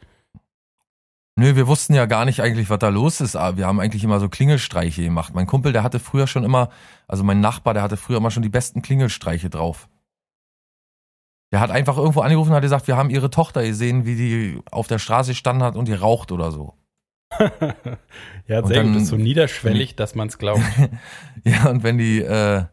[1.38, 3.36] Nö, wir wussten ja gar nicht eigentlich, was da los ist.
[3.36, 5.34] Aber wir haben eigentlich immer so Klingelstreiche gemacht.
[5.34, 6.70] Mein Kumpel, der hatte früher schon immer,
[7.08, 9.88] also mein Nachbar, der hatte früher immer schon die besten Klingelstreiche drauf.
[11.52, 14.60] Der hat einfach irgendwo angerufen und hat gesagt, wir haben ihre Tochter gesehen, wie die
[14.70, 16.74] auf der Straße standen hat und die raucht oder so.
[18.46, 18.96] ja, sehr dann, gut.
[18.96, 20.62] Das ist so niederschwellig, dass man es glaubt.
[21.44, 22.64] ja, und wenn die äh,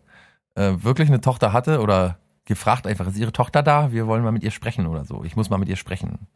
[0.56, 3.92] äh, wirklich eine Tochter hatte oder gefragt einfach, ist ihre Tochter da?
[3.92, 5.24] Wir wollen mal mit ihr sprechen oder so.
[5.24, 6.28] Ich muss mal mit ihr sprechen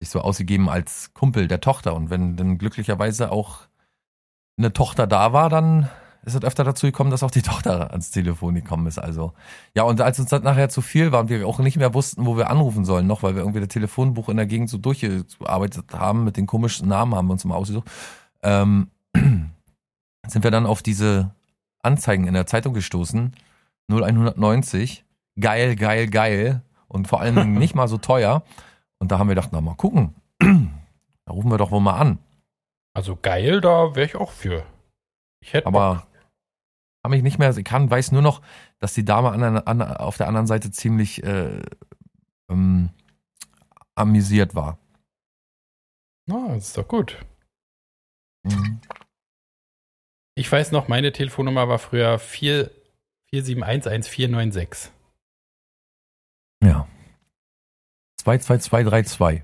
[0.00, 1.94] sich so ausgegeben als Kumpel der Tochter.
[1.94, 3.60] Und wenn dann glücklicherweise auch
[4.58, 5.88] eine Tochter da war, dann
[6.24, 8.98] ist es öfter dazu gekommen, dass auch die Tochter ans Telefon gekommen ist.
[8.98, 9.32] Also
[9.74, 12.26] ja, und als uns das nachher zu viel war und wir auch nicht mehr wussten,
[12.26, 15.86] wo wir anrufen sollen, noch weil wir irgendwie das Telefonbuch in der Gegend so durchgearbeitet
[15.92, 17.90] haben mit den komischen Namen, haben wir uns mal ausgesucht,
[18.42, 21.30] ähm, sind wir dann auf diese
[21.82, 23.34] Anzeigen in der Zeitung gestoßen.
[23.90, 25.04] 0190,
[25.40, 28.42] geil, geil, geil und vor allen Dingen nicht mal so teuer.
[28.98, 30.14] Und da haben wir gedacht, na mal gucken.
[31.26, 32.18] Da rufen wir doch wohl mal an.
[32.92, 34.64] Also geil, da wäre ich auch für.
[35.40, 36.08] Ich hätte Aber
[37.02, 38.42] habe ich nicht mehr, ich kann, weiß nur noch,
[38.78, 41.60] dass die Dame an, an, auf der anderen Seite ziemlich äh,
[42.50, 42.90] ähm,
[43.94, 44.78] amüsiert war.
[46.26, 47.18] Na, das ist doch gut.
[48.44, 48.80] Mhm.
[50.34, 54.90] Ich weiß noch, meine Telefonnummer war früher 4711496.
[56.62, 56.88] Ja.
[58.22, 59.42] 22232.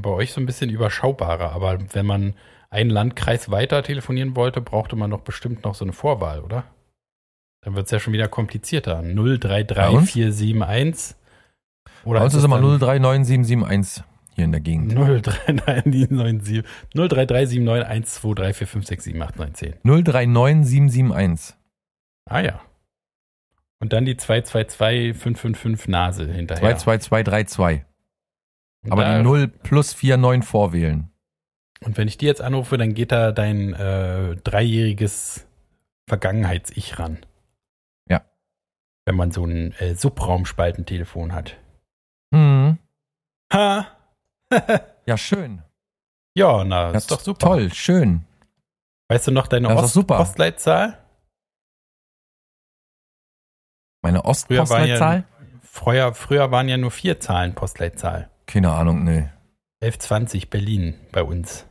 [0.00, 2.34] Bei euch so ein bisschen überschaubarer, aber wenn man
[2.70, 6.64] einen Landkreis weiter telefonieren wollte, brauchte man doch bestimmt noch so eine Vorwahl, oder?
[7.62, 9.02] Dann wird es ja schon wieder komplizierter.
[9.02, 11.16] 033471.
[12.04, 14.04] Oder Bei uns ist immer 039771
[14.34, 14.92] hier in der Gegend.
[14.92, 16.62] 033997
[16.94, 19.74] 0337912345678910.
[19.82, 21.56] 039771.
[22.26, 22.60] Ah ja.
[23.80, 26.76] Und dann die 222555 Nase hinterher.
[26.76, 27.84] 22232.
[28.88, 31.09] Aber da, die 0 plus 49 vorwählen.
[31.84, 35.46] Und wenn ich die jetzt anrufe, dann geht da dein äh, dreijähriges
[36.08, 37.18] Vergangenheits-Ich ran.
[38.08, 38.22] Ja.
[39.06, 41.56] Wenn man so ein äh, Subraumspaltentelefon hat.
[42.34, 42.78] Hm.
[43.52, 43.86] Ha!
[45.06, 45.62] ja, schön.
[46.34, 47.46] Ja, na, das ist doch super.
[47.46, 48.24] Toll, schön.
[49.08, 50.98] Weißt du noch deine Ost Postleitzahl?
[54.02, 55.24] Meine Ostpostleitzahl?
[55.62, 58.30] Früher, früher, waren ja nur vier Zahlen Postleitzahl.
[58.46, 59.28] Keine Ahnung, nee.
[59.82, 61.66] 1120 Berlin bei uns.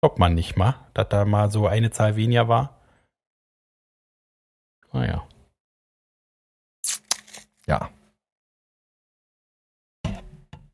[0.00, 2.80] Glaubt man nicht mal, dass da mal so eine Zahl weniger war.
[4.92, 5.26] Naja.
[7.66, 7.90] Ja.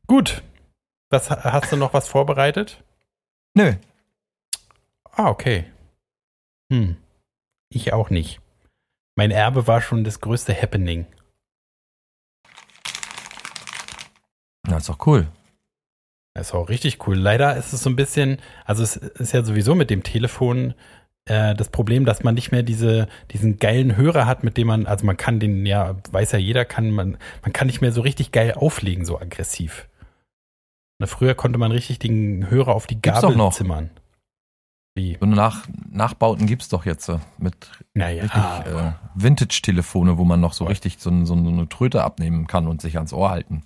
[0.07, 0.43] Gut.
[1.09, 2.83] Das, hast du noch was vorbereitet?
[3.55, 3.75] Nö.
[5.11, 5.71] Ah, okay.
[6.71, 6.97] Hm.
[7.69, 8.41] Ich auch nicht.
[9.15, 11.05] Mein Erbe war schon das größte Happening.
[14.63, 15.31] Das ist doch cool.
[16.39, 17.15] Ist auch richtig cool.
[17.17, 20.73] Leider ist es so ein bisschen, also es ist ja sowieso mit dem Telefon
[21.25, 24.87] äh, das Problem, dass man nicht mehr diese, diesen geilen Hörer hat, mit dem man,
[24.87, 28.01] also man kann den, ja, weiß ja jeder, kann man, man kann nicht mehr so
[28.01, 29.87] richtig geil auflegen, so aggressiv.
[30.99, 33.91] Na, früher konnte man richtig den Hörer auf die Gabel zimmern.
[34.95, 35.17] Wie?
[35.19, 37.55] So Nach Nachbauten gibt's doch jetzt äh, mit
[37.93, 38.23] naja,
[38.65, 42.81] äh, Vintage-Telefone, wo man noch so richtig so, so, so, eine Tröte abnehmen kann und
[42.81, 43.63] sich ans Ohr halten.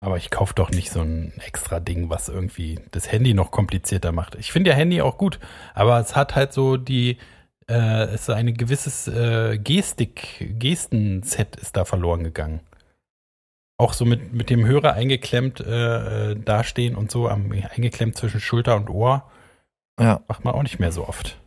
[0.00, 4.12] Aber ich kaufe doch nicht so ein extra Ding, was irgendwie das Handy noch komplizierter
[4.12, 4.34] macht.
[4.36, 5.38] Ich finde ja Handy auch gut,
[5.74, 7.18] aber es hat halt so die,
[7.68, 12.60] äh, es ist ein gewisses äh, Gestik, Gestenset ist da verloren gegangen.
[13.76, 18.40] Auch so mit, mit dem Hörer eingeklemmt äh, äh dastehen und so, am, eingeklemmt zwischen
[18.40, 19.30] Schulter und Ohr
[20.00, 20.22] ja.
[20.28, 21.38] Macht man auch nicht mehr so oft.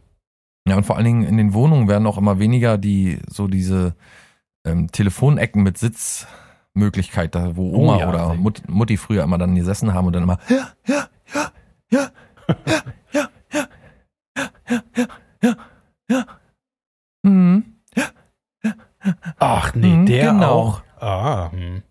[0.67, 3.95] Ja, und vor allen Dingen in den Wohnungen werden auch immer weniger die, so diese
[4.63, 5.77] ähm, Telefonecken mit
[6.73, 10.13] Sitzmöglichkeit, da wo Oma oh ja, oder Mut, Mutti früher immer dann gesessen haben und
[10.13, 11.51] dann immer, ja, ja, ja,
[11.91, 12.09] ja,
[12.79, 13.69] ja, ja, ja,
[14.35, 15.07] ja, ja, ja,
[15.41, 15.55] ja,
[16.09, 16.25] ja,
[17.23, 17.75] mhm.
[17.95, 18.03] ja,
[18.63, 18.73] ja,
[19.39, 20.51] Ach nee, mhm, der genau.
[20.51, 20.81] auch.
[20.99, 21.83] Ah, hm.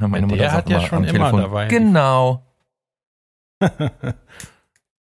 [0.00, 1.68] Ja, meine Mutter der hat ja schon immer Telefon, dabei.
[1.68, 2.42] Genau.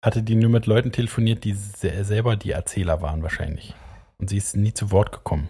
[0.02, 3.74] hatte die nur mit Leuten telefoniert, die selber die Erzähler waren wahrscheinlich.
[4.20, 5.50] Und sie ist nie zu Wort gekommen.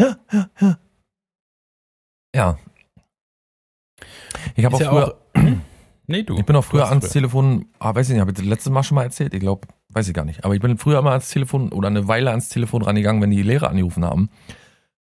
[0.00, 0.78] Ja, ja, ja.
[2.34, 2.58] Ja.
[4.54, 5.42] Ich habe auch ja früher, auch.
[6.06, 6.36] nee, du.
[6.36, 8.82] ich bin auch früher ans Telefon, ah, weiß ich nicht, habe ich das letzte Mal
[8.82, 9.34] schon mal erzählt?
[9.34, 10.44] Ich glaube, weiß ich gar nicht.
[10.44, 13.42] Aber ich bin früher immer ans Telefon oder eine Weile ans Telefon rangegangen, wenn die
[13.42, 14.30] Lehrer angerufen haben.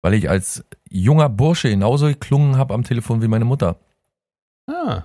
[0.01, 3.79] Weil ich als junger Bursche genauso geklungen habe am Telefon wie meine Mutter.
[4.67, 5.03] Ah,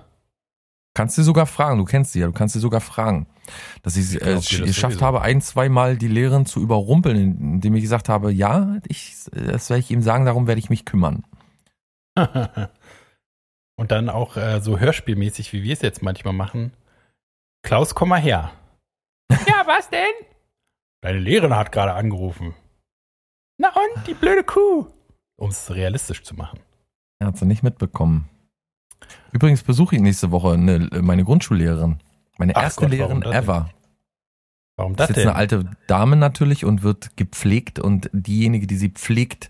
[0.95, 3.27] Kannst du sogar fragen, du kennst sie ja, du kannst sie sogar fragen.
[3.83, 5.01] Dass ich glaub äh, geschafft sowieso.
[5.05, 9.81] habe, ein, zweimal die Lehrerin zu überrumpeln, indem ich gesagt habe, ja, ich, das werde
[9.81, 11.25] ich ihm sagen, darum werde ich mich kümmern.
[13.77, 16.71] Und dann auch äh, so hörspielmäßig, wie wir es jetzt manchmal machen.
[17.61, 18.53] Klaus, komm mal her.
[19.31, 20.13] ja, was denn?
[21.01, 22.55] Deine Lehrerin hat gerade angerufen.
[23.57, 24.87] Na und, die blöde Kuh.
[25.37, 26.61] Um es realistisch zu machen.
[27.19, 28.29] Er hat sie nicht mitbekommen.
[29.31, 31.99] Übrigens besuche ich nächste Woche eine, meine Grundschullehrerin.
[32.37, 33.69] Meine Ach erste Gott, Lehrerin warum ever.
[34.77, 35.29] Warum Das das ist jetzt denn?
[35.29, 39.49] eine alte Dame natürlich und wird gepflegt und diejenige, die sie pflegt,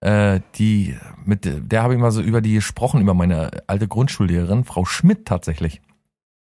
[0.00, 4.64] äh, die mit der habe ich mal so über die gesprochen, über meine alte Grundschullehrerin,
[4.64, 5.80] Frau Schmidt tatsächlich.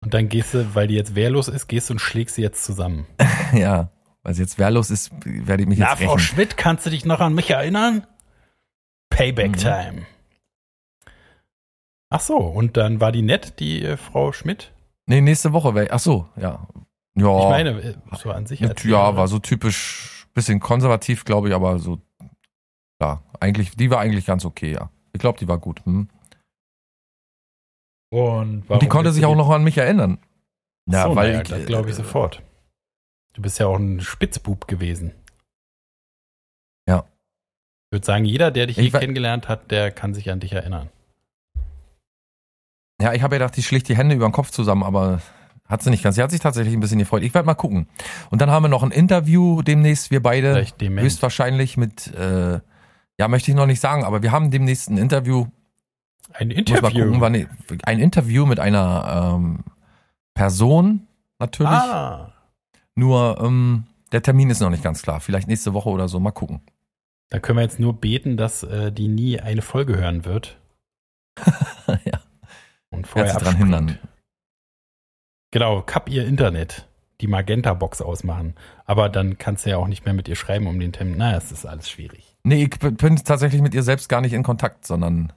[0.02, 2.64] Und dann gehst du, weil die jetzt wehrlos ist, gehst du und schlägst sie jetzt
[2.64, 3.06] zusammen.
[3.54, 3.90] ja,
[4.24, 6.20] weil sie jetzt wehrlos ist, werde ich mich Na, jetzt Frau rächen.
[6.20, 8.06] Schmidt, kannst du dich noch an mich erinnern?
[9.10, 10.06] Payback Mhm.
[12.16, 14.72] Ach so, und dann war die nett, die äh, Frau Schmidt?
[15.06, 16.66] Nee, nächste Woche wäre ach so, ja.
[17.14, 18.64] Ja, Ich meine, äh, so an sich.
[18.64, 22.00] als ja, war so typisch, bisschen konservativ, glaube ich, aber so,
[23.02, 24.92] ja, eigentlich, die war eigentlich ganz okay, ja.
[25.12, 25.86] Ich glaube, die war gut.
[25.86, 26.08] Hm.
[28.14, 30.20] Und, Und die konnte sich auch noch an mich erinnern.
[30.90, 32.42] Ja, so, weil naja, ich, das glaube ich äh, sofort.
[33.34, 35.12] Du bist ja auch ein Spitzbub gewesen.
[36.88, 37.10] Ja.
[37.90, 40.54] Ich würde sagen, jeder, der dich Ich je kennengelernt hat, der kann sich an dich
[40.54, 40.90] erinnern.
[43.02, 45.22] Ja, ich habe ja gedacht, die schlägt die Hände über den Kopf zusammen, aber
[45.68, 46.16] hat sie nicht ganz.
[46.16, 47.24] Sie hat sich tatsächlich ein bisschen gefreut.
[47.24, 47.88] Ich werde mal gucken.
[48.30, 50.66] Und dann haben wir noch ein Interview demnächst, wir beide.
[50.80, 52.60] Höchstwahrscheinlich mit, äh,
[53.18, 55.48] ja, möchte ich noch nicht sagen, aber wir haben demnächst ein Interview.
[56.34, 57.06] Ein Muss mal Interview.
[57.06, 57.48] gucken, wann ich,
[57.84, 59.64] ein Interview mit einer ähm,
[60.34, 61.08] Person,
[61.40, 61.72] natürlich.
[61.72, 62.34] ah,
[62.96, 65.20] Nur ähm, der Termin ist noch nicht ganz klar.
[65.20, 66.20] Vielleicht nächste Woche oder so.
[66.20, 66.62] Mal gucken.
[67.30, 70.60] da können wir jetzt nur beten, dass äh, die nie eine Folge hören wird.
[72.06, 72.20] ja.
[72.96, 74.00] Und vorher sie dran hindern.
[75.52, 76.88] Genau, kapp ihr Internet.
[77.22, 78.56] Die Magenta-Box ausmachen.
[78.86, 81.16] Aber dann kannst du ja auch nicht mehr mit ihr schreiben um den Termin.
[81.18, 82.36] Na, es ist alles schwierig.
[82.44, 85.32] Nee, ich bin tatsächlich mit ihr selbst gar nicht in Kontakt, sondern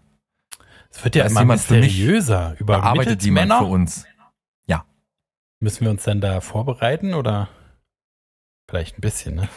[0.90, 2.57] Es wird ja immer mysteriöser.
[2.59, 3.59] Über bearbeitet jemand Mittelsmänner?
[3.59, 4.07] für uns.
[5.61, 7.49] Müssen wir uns dann da vorbereiten oder
[8.68, 9.49] vielleicht ein bisschen, ne?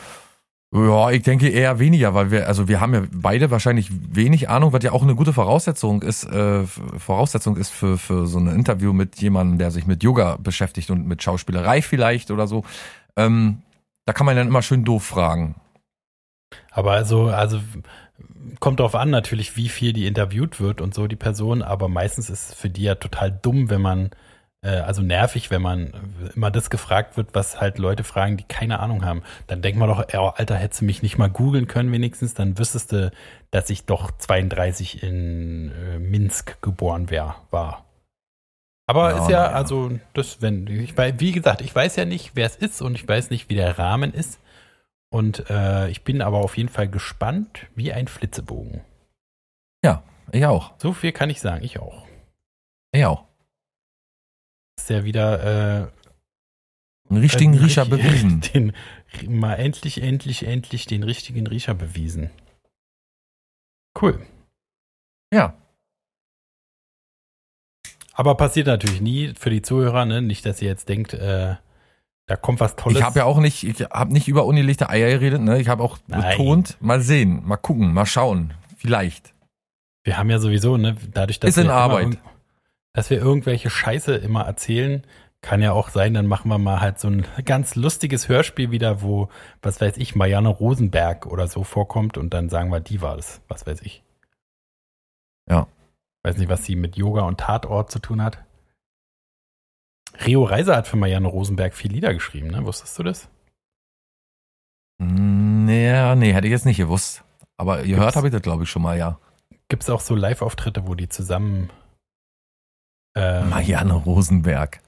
[0.74, 4.72] Ja, ich denke eher weniger, weil wir, also wir haben ja beide wahrscheinlich wenig Ahnung,
[4.72, 8.94] was ja auch eine gute Voraussetzung ist, äh, Voraussetzung ist für, für so ein Interview
[8.94, 12.64] mit jemandem, der sich mit Yoga beschäftigt und mit Schauspielerei vielleicht oder so.
[13.18, 13.64] Ähm,
[14.06, 15.56] da kann man dann immer schön doof fragen.
[16.72, 17.60] Aber also, also
[18.62, 22.30] kommt drauf an natürlich, wie viel die interviewt wird und so die Person, aber meistens
[22.30, 24.12] ist es für die ja total dumm, wenn man,
[24.69, 25.91] also nervig, wenn man
[26.36, 29.24] immer das gefragt wird, was halt Leute fragen, die keine Ahnung haben.
[29.47, 32.58] Dann denkt man doch, oh, Alter, hättest du mich nicht mal googeln können wenigstens, dann
[32.58, 33.12] wüsstest du,
[33.50, 37.86] dass ich doch 32 in äh, Minsk geboren wär, war.
[38.88, 39.52] Aber Ja, ist ja, naja.
[39.56, 43.08] also, das, wenn, ich wie gesagt, ich weiß ja nicht, wer es ist und ich
[43.08, 44.39] weiß nicht, wie der Rahmen ist.
[45.10, 48.82] Und äh, ich bin aber auf jeden Fall gespannt wie ein Flitzebogen.
[50.32, 50.74] Ich auch.
[50.78, 52.06] So viel kann ich sagen, ich auch.
[52.93, 53.31] Ich auch.
[54.82, 55.88] Ist ja wieder äh,
[57.12, 58.41] Einen richtigen einen Riecher bewiesen.
[58.54, 58.74] Den,
[59.28, 62.32] mal endlich, endlich, endlich den richtigen Riecher bewiesen.
[64.00, 64.26] Cool.
[65.32, 65.54] Ja.
[68.13, 70.24] Aber passiert natürlich nie für die Zuhörer, ne?
[70.24, 71.58] Nicht, dass ihr jetzt denkt, äh,
[72.26, 72.98] da kommt was Tolles.
[72.98, 75.62] Ich habe ja auch nicht, ich habe nicht über ungelegte Eier geredet, ne?
[75.62, 76.38] Ich habe auch Nein.
[76.38, 78.56] betont, mal sehen, mal gucken, mal schauen.
[78.78, 79.36] Vielleicht.
[80.04, 82.17] Wir haben ja sowieso, ne, dadurch, dass Ist in Arbeit.
[82.93, 85.04] Dass wir irgendwelche Scheiße immer erzählen,
[85.41, 89.01] kann ja auch sein, dann machen wir mal halt so ein ganz lustiges Hörspiel wieder,
[89.01, 89.30] wo,
[89.62, 93.41] was weiß ich, Marianne Rosenberg oder so vorkommt und dann sagen wir, die war es,
[93.47, 94.04] was weiß ich.
[95.49, 95.67] Ja.
[96.23, 98.43] Weiß nicht, was sie mit Yoga und Tatort zu tun hat.
[100.23, 102.63] Rio Reiser hat für Marianne Rosenberg vier Lieder geschrieben, ne?
[102.65, 103.27] Wusstest du das?
[104.99, 107.23] Nee, nee, hätte ich jetzt nicht gewusst.
[107.58, 109.19] Aber Gibt's- gehört habe ich das, glaube ich, schon mal, ja.
[109.69, 111.71] Gibt es auch so Live-Auftritte, wo die zusammen
[113.15, 114.80] ähm, Marianne Rosenberg.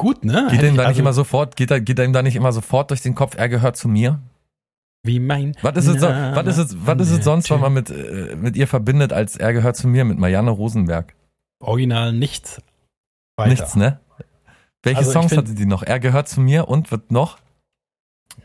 [0.00, 0.46] Gut, ne?
[0.50, 2.52] Geht Hätte ihm da nicht also- immer sofort, geht, da- geht ihm da nicht immer
[2.52, 4.20] sofort durch den Kopf, er gehört zu mir?
[5.04, 5.54] Wie mein.
[5.62, 8.56] Was ist es, was ist es, was ist es sonst, was man mit, äh, mit
[8.56, 11.14] ihr verbindet, als er gehört zu mir, mit Marianne Rosenberg?
[11.60, 12.60] Original nichts.
[13.36, 13.50] Weiter.
[13.50, 14.00] Nichts, ne?
[14.82, 15.82] Welche Also Songs hatte die noch?
[15.82, 17.38] Er gehört zu mir und wird noch?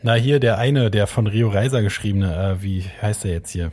[0.02, 3.72] Na, hier der eine, der von Rio Reiser geschriebene, äh, wie heißt der jetzt hier?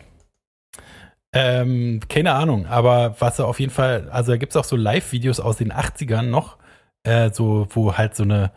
[1.34, 4.76] Ähm, keine Ahnung, aber was er auf jeden Fall, also da gibt es auch so
[4.76, 6.58] Live-Videos aus den 80ern noch,
[7.04, 8.52] äh, so, wo halt so eine,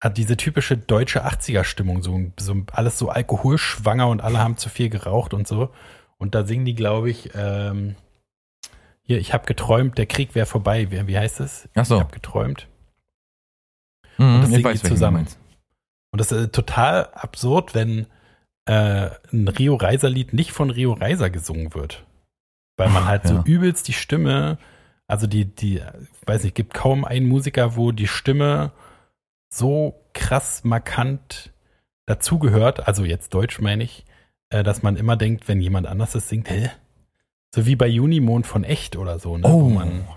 [0.00, 4.90] hat diese typische deutsche 80er-Stimmung, so, so alles so alkoholschwanger und alle haben zu viel
[4.90, 5.70] geraucht und so.
[6.18, 7.96] Und da singen die, glaube ich, ähm,
[9.02, 10.90] hier, ich habe geträumt, der Krieg wäre vorbei.
[10.90, 11.68] Wie, wie heißt es?
[11.74, 11.96] Ach so.
[11.96, 12.68] Ich habe geträumt.
[14.18, 15.26] Mhm, das ich singen weiß, die zusammen.
[16.12, 18.06] Und das ist total absurd, wenn
[18.66, 22.04] äh, ein Rio Reiser Lied nicht von Rio Reiser gesungen wird.
[22.76, 23.42] Weil man halt so Ja.
[23.44, 24.58] übelst die Stimme,
[25.06, 25.82] also die, die,
[26.26, 28.72] weiß nicht, gibt kaum einen Musiker, wo die Stimme
[29.52, 31.52] so krass markant
[32.06, 34.04] dazugehört, also jetzt Deutsch meine ich,
[34.50, 36.70] äh, dass man immer denkt, wenn jemand anders das singt, hä?
[37.54, 39.46] So wie bei Junimond von Echt oder so, ne?
[39.46, 39.62] Oh.
[39.62, 40.08] Wo man,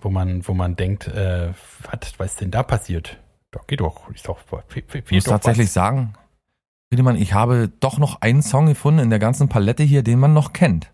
[0.00, 1.52] wo man, wo man denkt, äh,
[1.90, 3.18] was, was ist denn da passiert?
[3.50, 6.14] Da geht doch, ist doch, fehlt, Ich muss doch tatsächlich sagen,
[6.94, 10.32] Friedemann, ich habe doch noch einen Song gefunden in der ganzen Palette hier, den man
[10.32, 10.92] noch kennt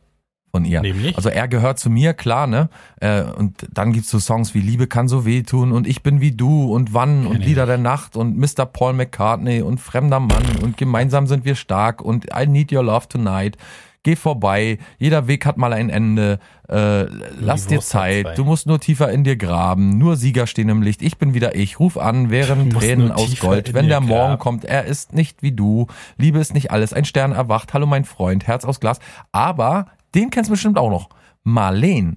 [0.50, 0.80] von ihr.
[0.80, 1.14] Nämlich?
[1.14, 2.70] Also er gehört zu mir, klar, ne?
[3.02, 6.32] Äh, und dann gibt's so Songs wie Liebe kann so wehtun und Ich bin wie
[6.32, 8.64] du und Wann und Lieder der Nacht und Mr.
[8.64, 13.06] Paul McCartney und Fremder Mann und Gemeinsam sind wir stark und I need your love
[13.06, 13.58] tonight.
[14.02, 16.38] Geh vorbei, jeder Weg hat mal ein Ende.
[16.70, 17.02] Äh,
[17.38, 17.80] lass dir.
[17.80, 19.98] Zeit, du musst nur tiefer in dir graben.
[19.98, 21.02] Nur Sieger stehen im Licht.
[21.02, 21.78] Ich bin wieder ich.
[21.78, 23.74] Ruf an, wären Tränen aus Gold.
[23.74, 24.38] Wenn der Morgen graben.
[24.38, 25.86] kommt, er ist nicht wie du.
[26.16, 26.94] Liebe ist nicht alles.
[26.94, 27.74] Ein Stern erwacht.
[27.74, 29.00] Hallo mein Freund, Herz aus Glas.
[29.32, 31.10] Aber den kennst du bestimmt auch noch.
[31.42, 32.16] Marleen.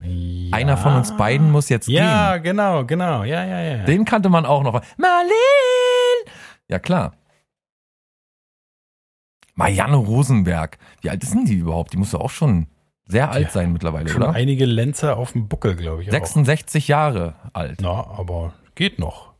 [0.00, 0.56] Ja.
[0.56, 3.24] Einer von uns beiden muss jetzt Ja, genau, genau.
[3.24, 3.76] Ja, ja, ja.
[3.78, 3.86] gehen.
[3.86, 4.80] Den kannte man auch noch.
[4.98, 5.32] Marleen!
[6.68, 7.14] Ja, klar.
[9.56, 10.78] Marianne Rosenberg.
[11.00, 11.92] Wie alt ist denn die überhaupt?
[11.92, 12.68] Die muss doch auch schon
[13.08, 14.32] sehr alt Ja, sein mittlerweile, Schon oder?
[14.32, 16.08] einige Lenzer auf dem Buckel, glaube ich.
[16.08, 16.12] Auch.
[16.12, 17.80] 66 Jahre alt.
[17.80, 19.32] Na, aber geht noch.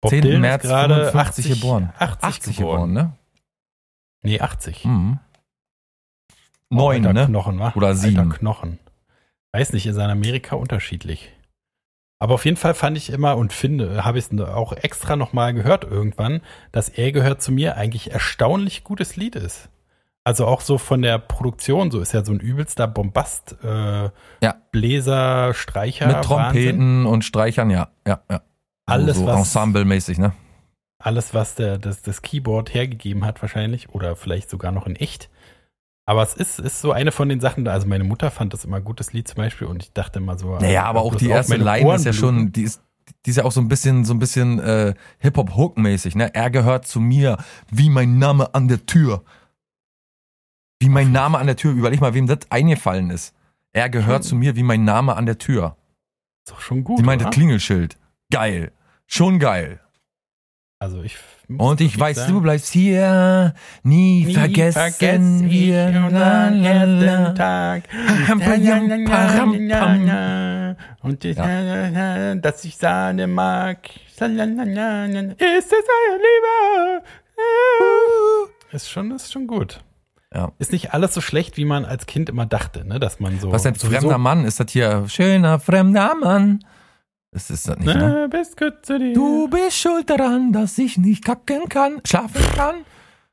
[0.00, 0.22] Bob 10.
[0.22, 1.92] Dylan März gerade 55 80 geboren.
[1.98, 2.72] 80, 80 geboren.
[2.88, 3.12] geboren, ne?
[4.22, 4.84] Nee, 80.
[4.84, 5.18] Mhm.
[6.70, 7.26] Neun, ne?
[7.26, 7.72] Knochen, wa?
[7.74, 8.30] Oder sieben.
[8.30, 8.78] Knochen.
[9.52, 11.32] Weiß nicht, ist in Amerika unterschiedlich.
[12.22, 15.54] Aber auf jeden Fall fand ich immer und finde, habe ich es auch extra nochmal
[15.54, 19.70] gehört irgendwann, dass er gehört zu mir eigentlich erstaunlich gutes Lied ist.
[20.22, 24.10] Also auch so von der Produktion, so ist ja so ein übelster Bombast, äh,
[24.42, 24.54] Ja.
[24.70, 26.26] Bläser, Streicher, Mit Wahnsinn.
[26.26, 28.42] Trompeten und Streichern, ja, ja, ja.
[28.86, 30.32] Alles, so was- Ensemble-mäßig, ne?
[31.02, 35.30] alles, was der, das, das Keyboard hergegeben hat, wahrscheinlich, oder vielleicht sogar noch in echt.
[36.10, 38.78] Aber es ist, ist so eine von den Sachen, also meine Mutter fand das immer
[38.78, 40.58] ein gutes Lied zum Beispiel und ich dachte immer so.
[40.58, 42.82] Naja, aber auch die erste Line ist ja schon, die ist,
[43.24, 46.34] die ist ja auch so ein bisschen, so ein bisschen äh, Hip-Hop-Hook-mäßig, ne?
[46.34, 47.36] Er gehört zu mir,
[47.70, 49.22] wie mein Name an der Tür.
[50.80, 51.70] Wie mein Name an der Tür.
[51.70, 53.32] Überleg mal, wem das eingefallen ist.
[53.72, 55.76] Er gehört Schon- zu mir wie mein Name an der Tür.
[56.44, 56.98] Ist doch schon gut.
[56.98, 57.30] Sie meinte?
[57.30, 57.96] Klingelschild.
[58.32, 58.72] Geil.
[59.06, 59.78] Schon geil.
[60.82, 61.14] Also ich
[61.58, 63.52] Und ich weiß, sagen, du bleibst hier.
[63.82, 65.90] Nie, nie vergessen vergess ich wir.
[65.90, 67.82] ersten Tag.
[71.02, 73.90] Und ich, dass ich Sahne mag.
[73.94, 77.02] Ist es eine Liebe?
[78.72, 79.80] Ist schon, ist schon gut.
[80.34, 80.52] Ja.
[80.58, 82.98] Ist nicht alles so schlecht, wie man als Kind immer dachte, ne?
[82.98, 83.52] Dass man so.
[83.52, 84.46] Was sowieso- fremder Mann?
[84.46, 86.64] Ist das hier schöner fremder Mann?
[87.32, 88.28] Das ist das nicht, ne?
[88.28, 89.12] Ne.
[89.14, 92.84] Du bist schuld daran, dass ich nicht kacken kann, schlafen kann.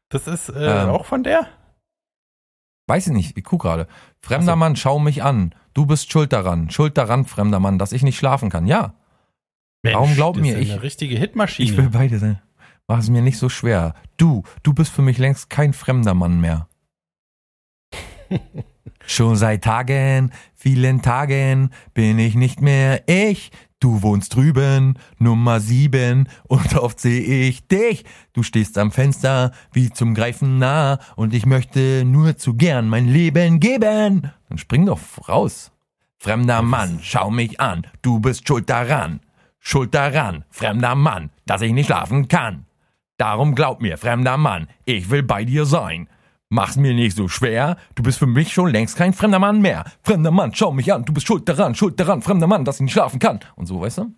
[0.10, 0.90] Das ist äh, Ähm.
[0.90, 1.48] auch von der?
[2.88, 3.88] Weiß ich nicht, ich guck gerade.
[4.22, 4.58] Fremder so.
[4.58, 5.54] Mann, schau mich an.
[5.74, 8.68] Du bist schuld daran, schuld daran, fremder Mann, dass ich nicht schlafen kann.
[8.68, 8.94] Ja,
[9.84, 11.70] Warum glaub das mir, ist ich- eine richtige Hitmaschine.
[11.72, 12.42] ich will beide sein.
[12.88, 13.94] Mach es mir nicht so schwer.
[14.18, 16.68] Du, du bist für mich längst kein fremder Mann mehr.
[19.10, 23.52] Schon seit Tagen, vielen Tagen bin ich nicht mehr ich.
[23.80, 28.04] Du wohnst drüben, Nummer sieben, und oft sehe ich dich.
[28.34, 33.08] Du stehst am Fenster, wie zum Greifen nah, und ich möchte nur zu gern mein
[33.08, 34.30] Leben geben.
[34.50, 35.00] Dann spring doch
[35.30, 35.72] raus.
[36.18, 39.22] Fremder Mann, schau mich an, du bist schuld daran.
[39.58, 42.66] Schuld daran, fremder Mann, dass ich nicht schlafen kann.
[43.18, 46.10] Darum glaub mir, fremder Mann, ich will bei dir sein.
[46.50, 49.84] Mach's mir nicht so schwer, du bist für mich schon längst kein fremder Mann mehr.
[50.04, 52.82] Fremder Mann, schau mich an, du bist schuld daran, schuld daran, fremder Mann, dass ich
[52.84, 53.42] nicht schlafen kann.
[53.56, 54.12] Und so, weißt du?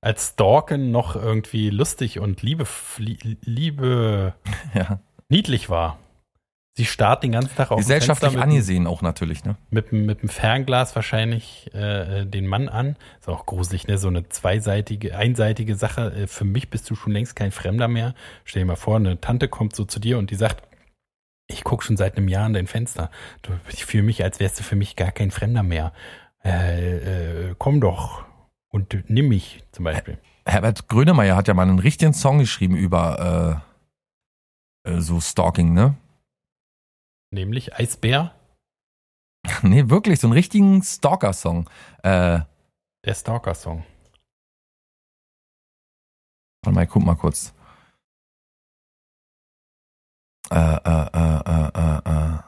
[0.00, 2.66] Als Stalken noch irgendwie lustig und liebe,
[2.98, 4.34] lie- liebe
[4.74, 4.98] Ja.
[5.28, 5.98] niedlich war.
[6.76, 9.54] Sie starrt den ganzen Tag auf Gesellschaftlich mit, angesehen auch natürlich, ne?
[9.70, 12.96] mit, dem- mit dem Fernglas wahrscheinlich äh, äh, den Mann an.
[13.20, 13.96] Ist auch gruselig, ne?
[13.96, 16.12] So eine zweiseitige, einseitige Sache.
[16.14, 18.14] Äh, für mich bist du schon längst kein Fremder mehr.
[18.44, 20.64] Stell dir mal vor, eine Tante kommt so zu dir und die sagt,
[21.46, 23.10] ich gucke schon seit einem Jahr an dein Fenster.
[23.42, 25.92] Du, ich fühle mich, als wärst du für mich gar kein Fremder mehr.
[26.44, 28.24] Äh, äh, komm doch
[28.68, 30.18] und nimm mich zum Beispiel.
[30.46, 33.62] Herbert Grönemeyer hat ja mal einen richtigen Song geschrieben über
[34.84, 35.96] äh, äh, so Stalking, ne?
[37.30, 38.34] Nämlich Eisbär,
[39.62, 41.68] Nee, wirklich, so einen richtigen Stalker-Song.
[42.02, 42.40] Äh,
[43.04, 43.84] der Stalker-Song.
[46.62, 47.53] warte mal, ich guck mal kurz.
[50.54, 52.38] Äh, äh, äh, äh, äh, äh.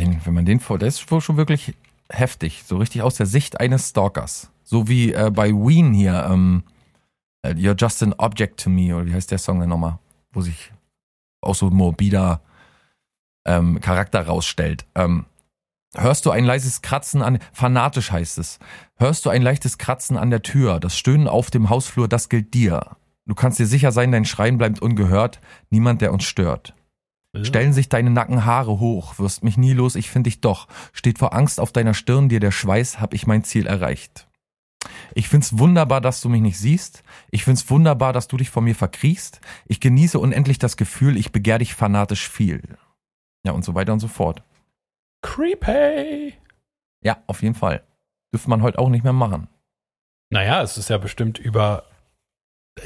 [0.00, 1.74] Den, wenn man den vor, der ist schon wirklich
[2.08, 4.50] heftig, so richtig aus der Sicht eines Stalkers.
[4.64, 6.62] So wie äh, bei Ween hier, ähm,
[7.42, 9.98] äh, You're Just an Object to Me, oder wie heißt der Song denn nochmal?
[10.32, 10.72] Wo sich
[11.42, 12.40] auch so morbider
[13.46, 14.86] ähm, Charakter rausstellt.
[14.94, 15.26] Ähm,
[15.94, 18.60] hörst du ein leises Kratzen an, fanatisch heißt es.
[18.96, 22.54] Hörst du ein leichtes Kratzen an der Tür, das Stöhnen auf dem Hausflur, das gilt
[22.54, 22.96] dir.
[23.28, 26.74] Du kannst dir sicher sein, dein Schreien bleibt ungehört, niemand, der uns stört.
[27.42, 30.66] Stellen sich deine Nackenhaare hoch, wirst mich nie los, ich find dich doch.
[30.94, 34.26] Steht vor Angst auf deiner Stirn dir der Schweiß, hab ich mein Ziel erreicht.
[35.14, 37.02] Ich find's wunderbar, dass du mich nicht siehst.
[37.30, 39.42] Ich find's wunderbar, dass du dich vor mir verkriechst.
[39.66, 42.62] Ich genieße unendlich das Gefühl, ich begehr dich fanatisch viel.
[43.44, 44.42] Ja, und so weiter und so fort.
[45.22, 46.32] Creepy.
[47.02, 47.82] Ja, auf jeden Fall.
[48.32, 49.48] Dürfte man heute auch nicht mehr machen.
[50.30, 51.84] Naja, es ist ja bestimmt über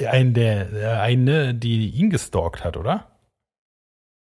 [0.07, 3.07] einen der, äh, eine, die ihn gestalkt hat, oder?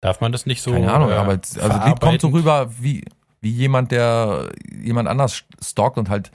[0.02, 0.72] Darf man das nicht so?
[0.72, 3.04] Keine Ahnung, äh, aber also die kommt so rüber wie,
[3.40, 4.50] wie jemand, der
[4.82, 6.32] jemand anders stalkt und halt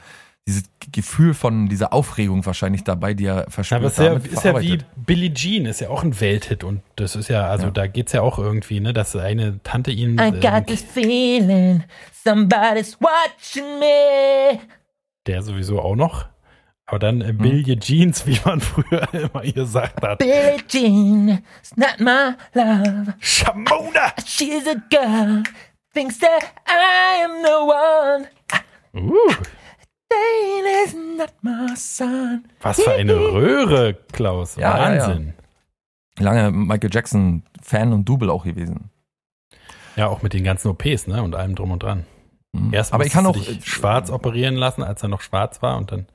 [0.48, 4.12] dieses Gefühl von dieser Aufregung wahrscheinlich dabei, die er Ja, verspürt, aber es ist ja,
[4.14, 4.78] ist ja wie.
[4.94, 7.70] Billie Jean, ist ja auch ein Welthit und das ist ja, also Ja.
[7.72, 10.18] da geht's ja auch irgendwie, ne, dass eine Tante ihn.
[10.18, 11.82] I ähm, got this feeling
[12.12, 14.60] somebody's watching me.
[15.26, 16.26] der sowieso auch noch.
[16.88, 20.18] Aber dann äh, Billie Jeans, wie man früher immer gesagt hat.
[20.18, 23.14] Billie Jean, it's not my love.
[23.20, 24.12] Shamona!
[24.24, 25.42] She's a girl,
[25.92, 28.28] thinks that I am the one.
[28.94, 29.34] Uh,
[30.08, 32.44] Dane is not my son.
[32.60, 34.54] was für eine Röhre, Klaus.
[34.54, 35.08] Ja, ja, ja.
[35.08, 35.34] Wahnsinn.
[36.18, 38.90] Lange Michael Jackson Fan und Double auch gewesen.
[39.96, 42.06] Ja, auch mit den ganzen OPs, ne, und allem drum und dran.
[42.52, 42.72] Mhm.
[42.72, 45.90] Erst aber ich kann auch, dich schwarz operieren lassen, als er noch schwarz war und
[45.90, 46.06] dann.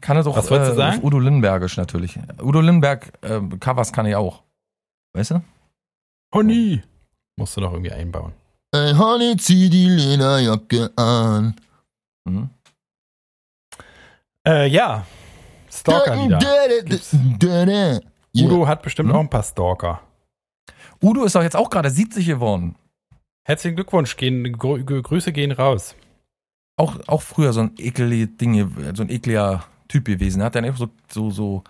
[0.00, 0.98] Kann es auch Was wolltest du äh, sagen?
[0.98, 2.18] auf Udo Lindenbergisch natürlich.
[2.42, 4.42] Udo Lindenberg äh, Covers kann ich auch.
[5.14, 5.42] Weißt du?
[6.34, 6.82] Honey!
[7.36, 8.32] Musst du noch irgendwie einbauen.
[8.74, 11.54] Hey, Honey, zieh die Lederjacke an.
[12.24, 12.50] Mhm.
[14.46, 15.06] Äh, ja.
[15.70, 16.38] Stalker-Lieder.
[16.38, 18.06] Udo.
[18.36, 19.16] Udo hat bestimmt Hm?
[19.16, 20.00] auch ein paar Stalker.
[21.02, 22.76] Udo ist doch jetzt auch gerade 70 geworden.
[23.46, 25.94] Herzlichen Glückwunsch, gehen, Grü Grü- Grüße gehen raus.
[26.76, 29.64] Auch, auch früher so ein eklige Dinge, so ein ekliger
[29.94, 30.40] Typ gewesen.
[30.40, 31.62] Er hat dann auch so, so, so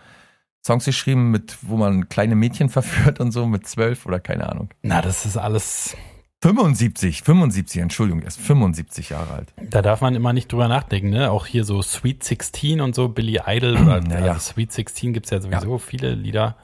[0.66, 4.70] Songs geschrieben, mit, wo man kleine Mädchen verführt und so mit zwölf oder keine Ahnung.
[4.82, 5.94] Na, das ist alles.
[6.40, 9.54] 75, 75, Entschuldigung, er ist 75 Jahre alt.
[9.70, 11.30] Da darf man immer nicht drüber nachdenken, ne?
[11.30, 14.32] Auch hier so Sweet 16 und so, Billy Idol oder Ja, ja.
[14.32, 16.56] also Sweet 16 gibt's ja sowieso viele Lieder.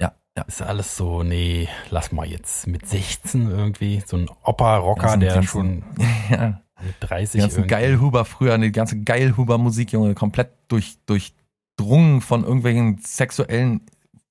[0.00, 0.44] Ja, ja.
[0.44, 5.82] Ist alles so, nee, lass mal jetzt mit 16 irgendwie, so ein Opa-Rocker, der schon
[6.30, 12.44] Ja, mit die 30 ganzen Geilhuber früher, die ganze Geilhuber-Musik, Junge, komplett durch, durchdrungen von
[12.44, 13.82] irgendwelchen sexuellen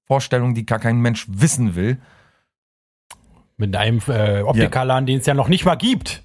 [0.05, 1.97] Vorstellungen, die gar kein Mensch wissen will.
[3.57, 6.23] mit einem äh, Optikerladen, den es ja noch nicht mal gibt.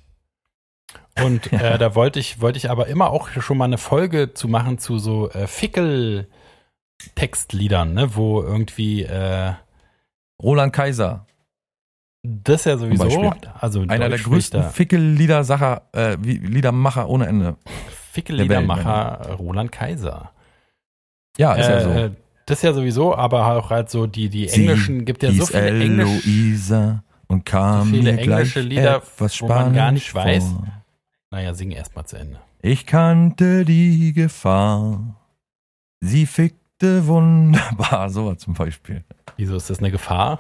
[1.23, 4.49] Und äh, da wollte ich, wollte ich aber immer auch schon mal eine Folge zu
[4.49, 9.53] machen zu so äh, Fickel-Textliedern, ne, wo irgendwie äh,
[10.43, 11.27] Roland Kaiser,
[12.45, 17.57] das ja sowieso, also einer der größten Fickel-Liedersacher, äh, Liedermacher ohne Ende.
[18.13, 20.31] Fickel-Liedermacher Roland Kaiser.
[21.37, 21.91] Ja, ist ja so.
[21.91, 22.11] Äh,
[22.47, 25.69] das ja sowieso, aber auch halt so die, die Sie englischen, gibt ja so viele
[25.69, 30.45] Eloisa und kam so viele englische Lieder, etwas wo man gar nicht weiß.
[30.45, 30.67] vor.
[31.33, 32.39] naja, sing erst mal zu Ende.
[32.63, 35.17] Ich kannte die Gefahr.
[36.01, 38.11] Sie fickte wunderbar.
[38.11, 39.05] So zum Beispiel.
[39.37, 40.39] Wieso ist das eine Gefahr?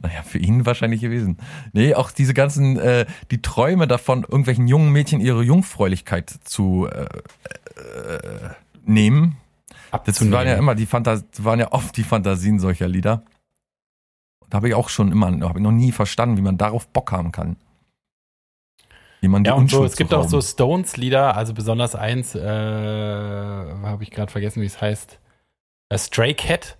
[0.00, 1.38] Naja, für ihn wahrscheinlich gewesen.
[1.72, 7.04] Nee, auch diese ganzen, äh, die Träume davon, irgendwelchen jungen Mädchen ihre Jungfräulichkeit zu äh,
[7.04, 8.50] äh,
[8.84, 9.36] nehmen.
[9.90, 10.34] Das Abzunehmen.
[10.34, 13.22] waren ja immer die Fantas waren ja oft die Fantasien solcher Lieder.
[14.50, 17.12] Da habe ich auch schon immer, habe ich noch nie verstanden, wie man darauf Bock
[17.12, 17.56] haben kann.
[19.20, 20.46] Wie man die Ja, und so, es gibt zu auch so rauben.
[20.46, 25.18] Stones-Lieder, also besonders eins, äh, habe ich gerade vergessen, wie es heißt.
[25.90, 26.77] Äh, Stray Cat.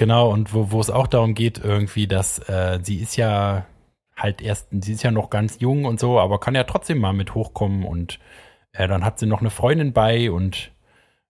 [0.00, 3.66] Genau, und wo, wo es auch darum geht, irgendwie, dass äh, sie ist ja
[4.16, 7.12] halt erst, sie ist ja noch ganz jung und so, aber kann ja trotzdem mal
[7.12, 8.18] mit hochkommen und
[8.72, 10.72] äh, dann hat sie noch eine Freundin bei und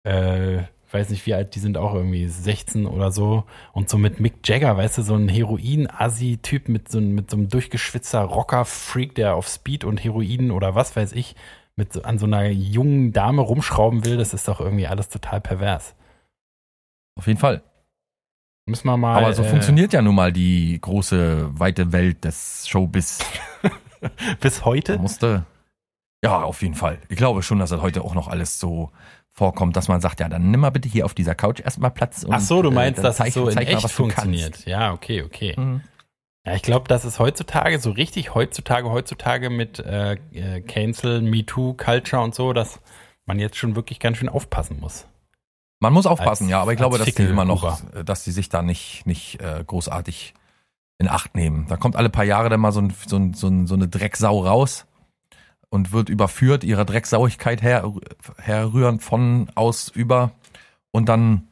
[0.02, 3.44] äh, weiß nicht, wie alt die sind, auch irgendwie 16 oder so.
[3.72, 7.50] Und so mit Mick Jagger, weißt du, so ein Heroin-Assi-Typ mit so, mit so einem
[7.50, 11.36] durchgeschwitzter Rocker-Freak, der auf Speed und Heroin oder was weiß ich,
[11.76, 15.40] mit so, an so einer jungen Dame rumschrauben will, das ist doch irgendwie alles total
[15.40, 15.94] pervers.
[17.16, 17.62] Auf jeden Fall.
[18.68, 19.18] Müssen wir mal.
[19.18, 23.20] Aber so äh, funktioniert ja nun mal die große, weite Welt des Showbiz.
[24.40, 24.98] Bis heute?
[24.98, 25.46] Musste.
[26.24, 26.98] Ja, auf jeden Fall.
[27.10, 28.92] Ich glaube schon, dass das heute auch noch alles so
[29.30, 32.24] vorkommt, dass man sagt, ja, dann nimm mal bitte hier auf dieser Couch erstmal Platz.
[32.24, 33.92] Und, Ach so, du äh, meinst, dann dass zeig- es so in mal, echt kannst.
[33.96, 34.66] funktioniert.
[34.66, 35.54] Ja, okay, okay.
[35.58, 35.82] Mhm.
[36.46, 41.74] Ja, ich glaube, dass es heutzutage so richtig heutzutage, heutzutage mit äh, äh, Cancel, MeToo,
[41.74, 42.80] Culture und so, dass
[43.26, 45.08] man jetzt schon wirklich ganz schön aufpassen muss.
[45.80, 48.04] Man muss aufpassen, Als- ja, aber ich glaube, dass die immer noch, Fickelhuber.
[48.04, 50.34] dass die sich da nicht, nicht äh, großartig
[50.98, 51.68] in Acht nehmen.
[51.68, 53.88] Da kommt alle paar Jahre dann mal so, ein, so, ein, so, ein, so eine
[53.88, 54.86] Drecksau raus
[55.70, 57.92] und wird überführt, ihrer Drecksauigkeit her,
[58.38, 60.32] herrühren von aus über
[60.92, 61.48] und dann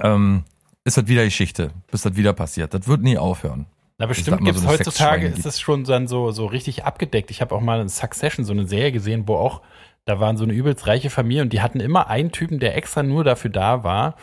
[0.00, 0.44] ähm,
[0.84, 2.72] ist das wieder Geschichte, bis das wieder passiert.
[2.74, 3.66] Das wird nie aufhören.
[3.98, 7.30] Na, bestimmt gibt es heutzutage, ist es schon dann so, so richtig abgedeckt.
[7.30, 9.62] Ich habe auch mal in Succession so eine Serie gesehen, wo auch,
[10.04, 13.02] da waren so eine übelst reiche Familie und die hatten immer einen Typen, der extra
[13.02, 14.16] nur dafür da war,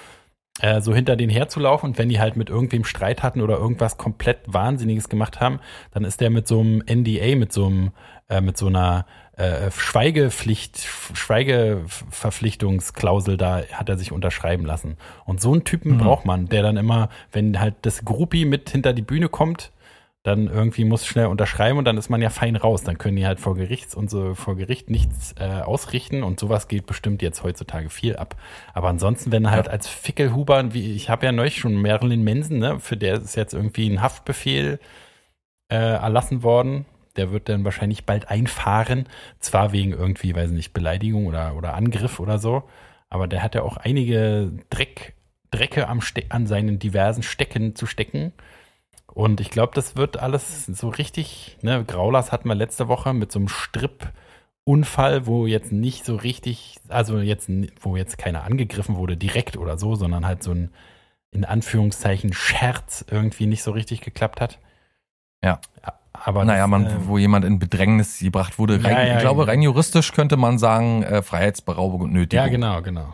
[0.61, 3.97] äh, so hinter denen herzulaufen und wenn die halt mit irgendwem Streit hatten oder irgendwas
[3.97, 5.59] komplett Wahnsinniges gemacht haben,
[5.91, 7.91] dann ist der mit so einem NDA, mit so einem,
[8.27, 9.05] äh, mit so einer
[9.37, 14.97] äh, Schweigepflicht, Schweigeverpflichtungsklausel da hat er sich unterschreiben lassen.
[15.23, 18.91] Und so einen Typen braucht man, der dann immer, wenn halt das Gruppi mit hinter
[18.91, 19.71] die Bühne kommt,
[20.23, 22.83] dann irgendwie muss schnell unterschreiben und dann ist man ja fein raus.
[22.83, 26.67] Dann können die halt vor Gerichts und so vor Gericht nichts äh, ausrichten und sowas
[26.67, 28.35] geht bestimmt jetzt heutzutage viel ab.
[28.73, 32.79] Aber ansonsten, wenn halt als Fickelhuber, wie ich habe ja neulich schon Marilyn Manson, ne,
[32.79, 34.79] für der ist jetzt irgendwie ein Haftbefehl
[35.69, 36.85] äh, erlassen worden.
[37.15, 39.07] Der wird dann wahrscheinlich bald einfahren.
[39.39, 42.63] Zwar wegen irgendwie, weiß nicht, Beleidigung oder, oder Angriff oder so.
[43.09, 45.13] Aber der hat ja auch einige Dreck,
[45.51, 48.33] Drecke am Ste an seinen diversen Stecken zu stecken.
[49.13, 53.31] Und ich glaube, das wird alles so richtig, ne, Graulas hatten wir letzte Woche mit
[53.31, 57.49] so einem Strip-Unfall, wo jetzt nicht so richtig, also jetzt,
[57.81, 60.71] wo jetzt keiner angegriffen wurde direkt oder so, sondern halt so ein,
[61.31, 64.59] in Anführungszeichen, Scherz irgendwie nicht so richtig geklappt hat.
[65.43, 65.59] Ja.
[66.13, 68.83] Aber naja, das, man, äh, wo jemand in Bedrängnis gebracht wurde.
[68.83, 69.51] Rein, Ja, ja, ich glaube, genau.
[69.51, 72.45] rein juristisch könnte man sagen, äh, Freiheitsberaubung und Nötigung.
[72.45, 73.13] ja, genau, genau.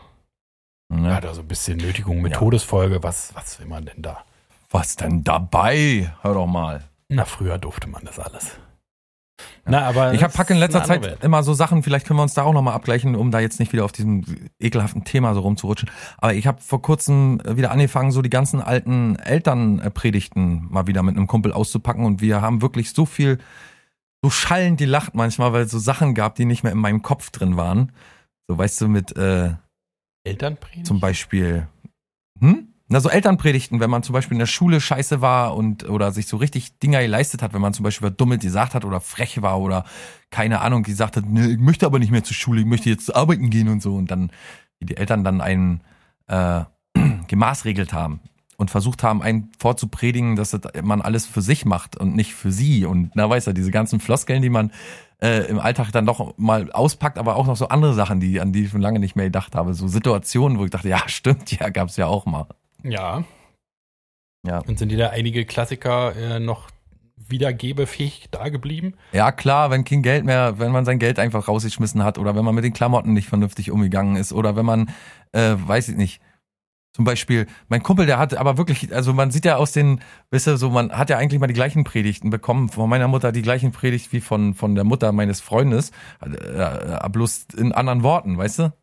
[0.90, 1.10] Ne?
[1.10, 2.40] Ja, da so ein bisschen Nötigung mit Ja.
[2.40, 4.24] Todesfolge, was, was will man denn da?
[4.70, 6.12] Was denn dabei?
[6.22, 6.84] Hör doch mal.
[7.10, 8.58] Na, früher durfte man das alles.
[9.68, 11.24] Na, aber Ich habe das Pack in letzter Zeit Welt.
[11.24, 13.74] immer so Sachen, vielleicht können wir uns da auch nochmal abgleichen, um da jetzt nicht
[13.74, 14.24] wieder auf diesem
[14.60, 15.90] ekelhaften Thema so rumzurutschen.
[16.18, 21.18] Aber ich habe vor kurzem wieder angefangen, so die ganzen alten Elternpredigten mal wieder mit
[21.18, 23.40] einem Kumpel auszupacken und wir haben wirklich so viel,
[24.24, 27.32] so schallend gelacht manchmal, weil es so Sachen gab, die nicht mehr in meinem Kopf
[27.32, 27.92] drin waren.
[28.48, 29.54] So, weißt du, mit äh,
[30.24, 30.86] Elternpredigt?
[30.86, 31.68] zum Beispiel,
[32.40, 32.68] hm?
[32.88, 36.28] Na, so Elternpredigten, wenn man zum Beispiel in der Schule scheiße war und oder sich
[36.28, 39.60] so richtig Dinger geleistet hat, wenn man zum Beispiel verdummelt gesagt hat oder frech war
[39.60, 39.86] oder
[40.30, 43.16] keine Ahnung gesagt hat, ne, ich möchte aber nicht mehr zur Schule, ich möchte jetzt
[43.16, 43.96] arbeiten gehen und so.
[43.96, 44.32] Und dann
[44.80, 45.82] die Eltern dann einen
[46.28, 46.62] äh,
[47.28, 48.20] gemaßregelt haben
[48.58, 52.52] und versucht haben, einen vorzupredigen, dass das man alles für sich macht und nicht für
[52.52, 52.86] sie.
[52.86, 54.72] Und na weiß er, diese ganzen Floskeln, die man
[55.24, 58.54] äh, im Alltag dann doch mal auspackt, aber auch noch so andere Sachen, die an
[58.54, 61.52] die ich schon lange nicht mehr gedacht habe, so Situationen, wo ich dachte, ja stimmt,
[61.52, 62.48] ja gab's ja auch mal.
[62.86, 63.24] Ja.
[64.46, 64.60] Ja.
[64.60, 66.70] Und sind dir da einige Klassiker äh, noch
[67.18, 68.94] wiedergebefähig da geblieben?
[69.12, 72.46] Ja, klar, wenn kein Geld mehr, wenn man sein Geld einfach rausgeschmissen hat oder wenn
[72.46, 74.92] man mit den Klamotten nicht vernünftig umgegangen ist oder wenn man,
[75.32, 76.22] äh, weiß ich nicht,
[76.94, 80.00] zum Beispiel, mein Kumpel, der hat aber wirklich, also man sieht ja aus den,
[80.32, 83.34] wisst ihr, so, man hat ja eigentlich mal die gleichen Predigten bekommen, von meiner Mutter
[83.34, 88.38] die gleichen Predigt wie von, von der Mutter meines Freundes, äh, bloß in anderen Worten,
[88.38, 88.74] weißt du?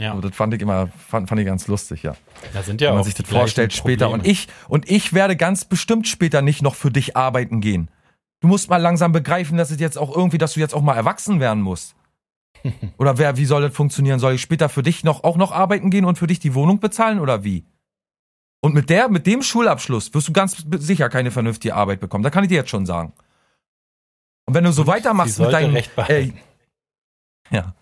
[0.00, 0.14] Ja.
[0.14, 2.16] Also das fand ich immer, fand, fand ich ganz lustig, ja.
[2.54, 4.06] Da sind ja wenn man auch sich das vorstellt später.
[4.06, 4.24] Probleme.
[4.24, 7.90] Und ich, und ich werde ganz bestimmt später nicht noch für dich arbeiten gehen.
[8.40, 10.96] Du musst mal langsam begreifen, dass es jetzt auch irgendwie, dass du jetzt auch mal
[10.96, 11.94] erwachsen werden musst.
[12.96, 14.18] Oder wer, wie soll das funktionieren?
[14.18, 16.80] Soll ich später für dich noch, auch noch arbeiten gehen und für dich die Wohnung
[16.80, 17.64] bezahlen oder wie?
[18.62, 22.24] Und mit der, mit dem Schulabschluss wirst du ganz sicher keine vernünftige Arbeit bekommen.
[22.24, 23.12] Da kann ich dir jetzt schon sagen.
[24.46, 26.38] Und wenn du so weitermachst mit behalten.
[27.50, 27.74] äh, ja.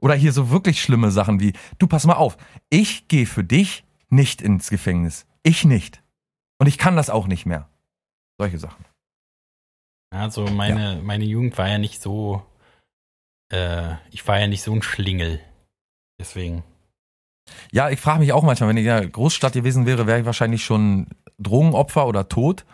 [0.00, 2.36] Oder hier so wirklich schlimme Sachen wie, du pass mal auf,
[2.70, 5.26] ich gehe für dich nicht ins Gefängnis.
[5.42, 6.02] Ich nicht.
[6.58, 7.68] Und ich kann das auch nicht mehr.
[8.38, 8.84] Solche Sachen.
[10.10, 12.44] Also meine, meine Jugend war ja nicht so,
[13.52, 15.40] äh, ich war ja nicht so ein Schlingel.
[16.18, 16.62] Deswegen.
[17.72, 20.26] Ja, ich frage mich auch manchmal, wenn ich in der Großstadt gewesen wäre, wäre ich
[20.26, 22.64] wahrscheinlich schon Drogenopfer oder tot.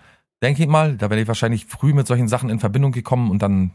[0.43, 0.97] Denke ich mal.
[0.97, 3.73] Da wäre ich wahrscheinlich früh mit solchen Sachen in Verbindung gekommen und dann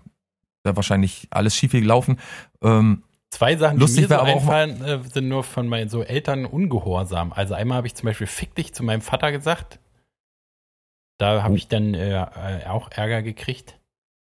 [0.63, 2.19] wäre wahrscheinlich alles schief gelaufen.
[2.61, 6.45] Ähm, Zwei Sachen, Lustig die mir so einfallen, äh, sind nur von meinen so Eltern
[6.45, 7.33] ungehorsam.
[7.33, 9.79] Also einmal habe ich zum Beispiel Fick dich zu meinem Vater gesagt.
[11.17, 11.57] Da habe Oh.
[11.57, 13.79] ich dann äh, äh, auch Ärger gekriegt.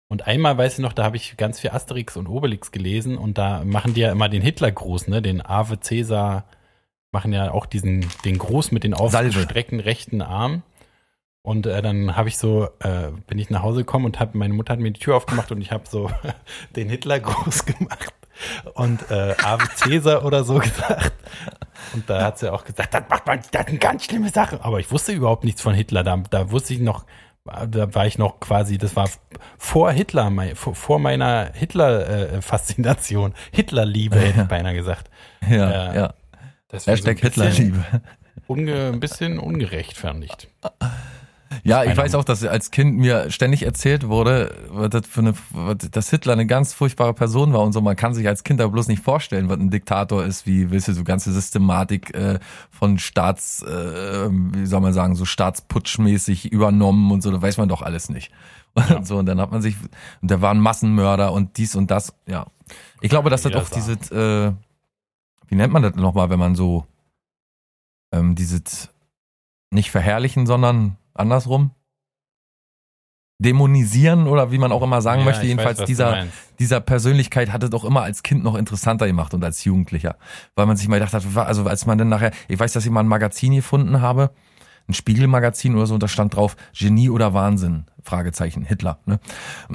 [0.09, 3.37] Und einmal, weiß ich noch, da habe ich ganz viel Asterix und Obelix gelesen und
[3.39, 5.23] da machen die ja immer den Hitlergruß, ne?
[5.23, 6.45] Den Ave Cäsar
[7.11, 10.61] machen ja auch diesen, den Gruß mit den ausgestreckten rechten Arm.
[11.41, 14.53] Und äh, dann habe ich so, äh, bin ich nach Hause gekommen und habe, meine
[14.53, 16.11] Mutter hat mir die Tür aufgemacht und ich habe so
[16.75, 18.13] den Hitlergruß gemacht
[18.73, 21.13] und äh, Ave Cäsar oder so gesagt.
[21.93, 24.61] Und da hat sie auch gesagt, das macht man, das sind ganz schlimme Sachen.
[24.61, 26.03] Aber ich wusste überhaupt nichts von Hitler.
[26.03, 27.05] Da, da wusste ich noch,
[27.45, 29.09] da war ich noch quasi, das war
[29.57, 35.09] vor Hitler, mein, vor, meiner Hitler-Faszination, Hitlerliebe, hätte ich beinahe gesagt.
[35.47, 36.13] Ja, Äh, ja.
[36.71, 37.83] So Hashtag bisschen Hitlerliebe.
[38.47, 40.31] Unge, ein bisschen ungerecht, fand ich.
[41.63, 45.33] Ja, ich weiß auch, dass als Kind mir ständig erzählt wurde, was das für eine,
[45.51, 47.81] was- dass Hitler eine ganz furchtbare Person war und so.
[47.81, 50.87] Man kann sich als Kind aber bloß nicht vorstellen, was ein Diktator ist, wie, willst
[50.87, 52.39] du, so ganze Systematik äh,
[52.71, 57.69] von Staats, äh, wie soll man sagen, so staatsputschmäßig übernommen und so, da weiß man
[57.69, 58.31] doch alles nicht.
[58.97, 59.75] Und so, und dann hat man sich,
[60.23, 62.47] und da waren Massenmörder und dies und das, ja.
[63.01, 64.51] Ich glaube, dass das auch dieses, äh,
[65.47, 66.87] wie nennt man das nochmal, wenn man so,
[68.11, 68.89] ähm, dieses,
[69.69, 71.71] nicht verherrlichen, sondern andersrum.
[73.39, 76.27] Dämonisieren oder wie man auch immer sagen Ja, möchte, jedenfalls weiß, dieser,
[76.59, 80.17] dieser Persönlichkeit hat es doch immer als Kind noch interessanter gemacht und als Jugendlicher.
[80.55, 82.91] Weil man sich mal gedacht hat, also als man dann nachher, ich weiß, dass ich
[82.91, 84.31] mal ein Magazin gefunden habe,
[84.87, 88.99] ein Spiegelmagazin oder so, und da stand drauf, Genie oder Wahnsinn, Fragezeichen, Hitler.
[89.05, 89.19] Ne?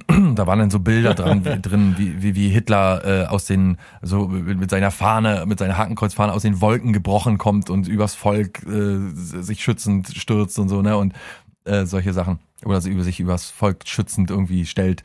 [0.34, 3.78] Da waren dann so Bilder dran, wie, drin, wie, wie, wie Hitler äh, aus den,
[4.02, 8.62] so mit seiner Fahne, mit seiner Hakenkreuzfahne aus den Wolken gebrochen kommt und übers Volk
[8.66, 10.96] äh, sich schützend stürzt und so, ne?
[10.96, 11.14] Und
[11.64, 12.38] äh, solche Sachen.
[12.64, 15.02] Oder so über sich übers Volk schützend irgendwie stellt.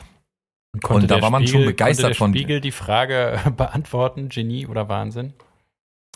[0.81, 4.65] Konnte Und da war man schon begeistert konnte der von- Spiegel die Frage beantworten, Genie
[4.67, 5.33] oder Wahnsinn?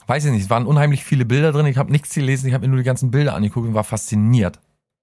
[0.06, 1.66] Weiß ich nicht, es waren unheimlich viele Bilder drin.
[1.66, 4.60] Ich habe nichts gelesen, ich habe mir nur die ganzen Bilder angeguckt und war fasziniert.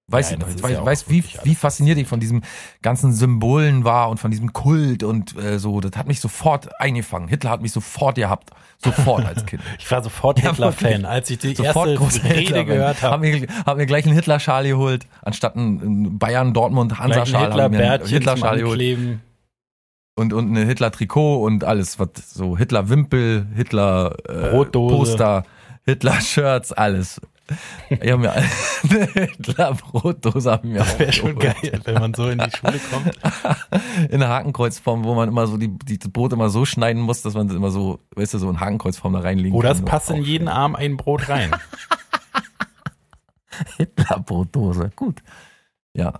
[0.07, 2.43] Weiß Ja, ich ist weiß, ja weiß wie, wie fasziniert ich von diesem
[2.83, 5.81] ganzen Symbolen war und von diesem Kult und äh, so.
[5.81, 7.27] Das hat mich sofort eingefangen.
[7.27, 8.51] Hitler hat mich sofort gehabt.
[8.77, 9.63] Sofort als Kind.
[9.79, 13.21] Ich war sofort Hitler-Fan, als ich die Sofort erste Rede Hitler gehört Hab habe.
[13.27, 17.51] mir, hab mir gleich einen Hitler-Schal geholt, anstatt einen Bayern, Dortmund, Hansa-Schal.
[17.51, 19.19] hab ich mir einen Hitler-Bärtchen zum Hitler-Schal geholt.
[20.15, 25.43] Und, und eine Hitler-Trikot und alles, was so Hitler-Wimpel, Hitler-Poster, Brotdose.
[25.85, 27.19] Hitler-Shirts, alles.
[27.89, 28.47] Ich habe mir eine
[29.13, 31.61] Hitler-Brotdose hab ich mir Das wäre schon geholt.
[31.61, 33.11] geil, wenn man so in die Schule kommt.
[34.11, 37.21] In der Hakenkreuzform, wo man immer so die, die das Brot immer so schneiden muss,
[37.21, 39.85] dass man das immer so, weißt du, so in Hakenkreuzform da reinlegen Oder es kann.
[39.85, 41.51] passt in jeden Arm ein Brot rein.
[43.77, 45.21] Hitler-Brotdose, gut.
[45.93, 46.19] Ja.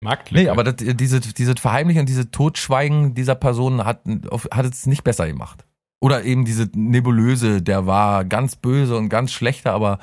[0.00, 0.44] Marktlücke.
[0.44, 4.02] Nee, aber das, diese, diese Verheimlichen und diese Totschweigen dieser Person hat,
[4.50, 5.64] hat es nicht besser gemacht.
[6.00, 9.98] Oder eben diese Nebulöse, der war ganz böse und ganz schlechter, aber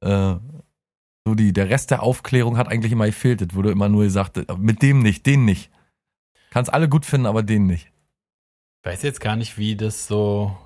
[0.00, 0.34] äh,
[1.26, 3.40] so die, der Rest der Aufklärung hat eigentlich immer gefehlt.
[3.40, 5.70] Es wurde immer nur gesagt, mit dem nicht, den nicht.
[6.50, 7.90] Kannst alle gut finden, aber den nicht.
[8.82, 10.56] Ich weiß jetzt gar nicht, wie das so.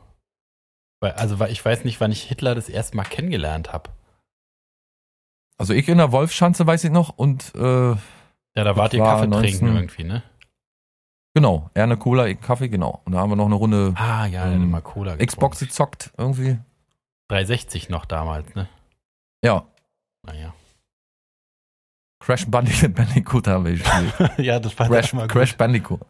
[1.00, 3.90] Also, ich weiß nicht, wann ich Hitler das erste Mal kennengelernt habe.
[5.56, 7.94] Also ich in der Wolfschanze weiß ich noch und äh,
[8.56, 10.22] Ja, da wart ihr Kaffee trinken 19 irgendwie, ne?
[11.36, 13.02] genau, er eine Cola, ich Kaffee, genau.
[13.04, 15.16] Und da haben wir noch eine Runde Ah, ja, Ähm, mal Cola.
[15.16, 16.58] Xbox gezockt irgendwie.
[17.28, 18.68] 360 noch damals, ne?
[19.44, 19.64] Ja,
[20.26, 20.54] Naja.
[22.20, 24.38] Crash Bandicoot, Bandicoot haben wir gespielt.
[24.38, 25.58] ja, das fand Crash, er immer Crash gut.
[25.58, 26.00] Bandicoot.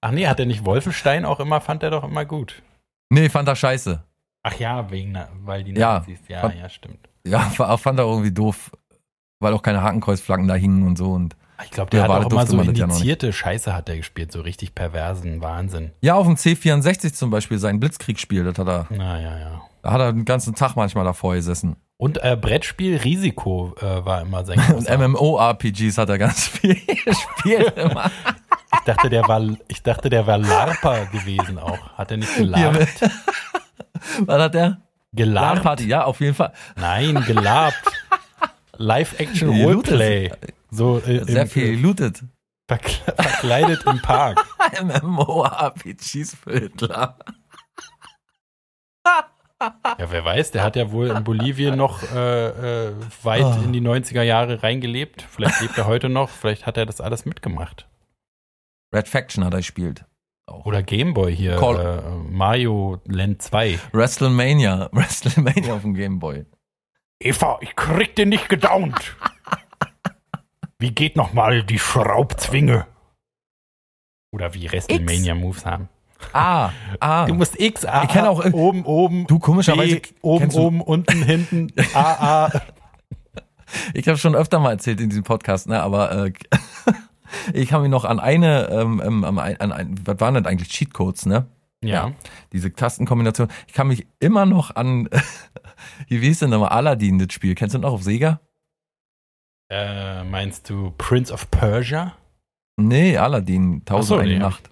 [0.00, 2.62] Ach nee, hat er nicht Wolfenstein auch immer, fand er doch immer gut.
[3.10, 4.02] Nee, fand er scheiße.
[4.42, 5.98] Ach ja, wegen, weil die Ja.
[6.00, 6.18] Nazis.
[6.28, 7.08] Ja, Fand- ja, stimmt.
[7.26, 8.72] Ja, fa- fand er irgendwie doof,
[9.40, 11.12] weil auch keine Hakenkreuzflaggen da hingen und so.
[11.12, 14.32] Und Ich glaube, der Ja, hat war- auch immer so indizierte Scheiße hat er gespielt,
[14.32, 15.92] so richtig perversen Wahnsinn.
[16.00, 19.62] ja, auf dem C64 zum Beispiel sein Blitzkriegsspiel, das hat er, Na ja, ja.
[19.82, 21.76] da hat er den ganzen Tag manchmal davor gesessen.
[21.96, 24.88] Und äh, Brettspiel Risiko äh, war immer sein Und.
[24.88, 28.10] MMORPGs hat er ganz viel gespielt immer.
[28.74, 31.78] Ich dachte, der war, ich dachte, der war Larper gewesen auch.
[31.96, 33.00] Hat er nicht gelarpt?
[34.26, 34.78] Was hat der?
[35.12, 35.56] Gelarpt?
[35.56, 36.52] LAN-Party, ja, auf jeden Fall.
[36.76, 37.76] Nein, gelabt.
[38.78, 40.30] Live-Action Die Loot Roleplay.
[40.74, 42.24] So äh, Sehr im, viel gelootet.
[42.66, 44.42] verkle verkleidet im Park.
[44.82, 47.18] MMORPGs für Hitler.
[49.06, 53.60] Ja, wer weiß, der hat ja wohl in Bolivien noch äh, äh, weit Ah.
[53.62, 55.22] in die 90er Jahre reingelebt.
[55.22, 57.86] Vielleicht lebt er heute noch, vielleicht hat er das alles mitgemacht.
[58.92, 60.04] Red Faction hat er gespielt.
[60.46, 60.64] Auch.
[60.66, 63.78] Oder Gameboy hier, äh, Mario Land 2.
[63.92, 64.88] WrestleMania.
[64.92, 66.44] WrestleMania auf dem Gameboy.
[67.20, 69.16] Eva, ich krieg den nicht gedownt.
[70.82, 72.86] Wie geht noch mal die Schraubzwinge?
[74.32, 75.88] Oder wie WrestleMania Moves haben.
[76.32, 77.24] Ah, ah.
[77.26, 81.22] Du musst X, A, Ich kenn auch- oben, oben, Du, komischerweise B, oben, oben, unten,
[81.22, 82.62] hinten, A, A.
[83.94, 86.32] Ich habe schon öfter mal erzählt in diesem Podcast, ne, aber äh,
[87.54, 90.46] ich kann mich noch an eine, ähm, ähm, an, ein- an, ein- was waren denn
[90.46, 91.46] eigentlich Cheatcodes, ne?
[91.84, 92.10] Ja.
[92.52, 93.46] Diese Tastenkombination.
[93.68, 95.08] Ich kann mich immer noch an
[96.08, 97.54] Wie hieß denn nochmal Aladdin, das Spiel?
[97.54, 98.40] Kennst du noch auf Sega?
[99.74, 102.14] Äh, meinst du Prince of Persia?
[102.76, 104.70] Nee, Aladdin, Tausend so, eine nee, Nacht.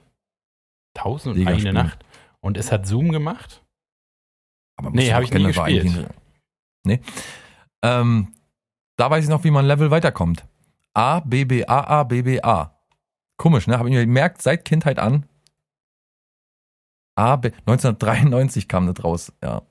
[0.94, 1.72] Tausend und Mega eine Spiel.
[1.72, 2.04] Nacht.
[2.40, 3.64] Und es hat Zoom gemacht?
[4.76, 5.86] Aber Nee, musst du hab doch ich nie gespielt.
[5.86, 6.06] eigentlich-
[6.84, 7.00] Nee.
[7.82, 8.34] Ähm,
[8.98, 10.46] da weiß ich noch, wie man Level weiterkommt.
[10.92, 12.78] A, B, B, A, A, B, B, A.
[13.38, 13.78] Komisch, ne?
[13.78, 15.24] Habe ich mir gemerkt, seit Kindheit an.
[17.16, 19.62] A, B, 1993 kam das raus, ja.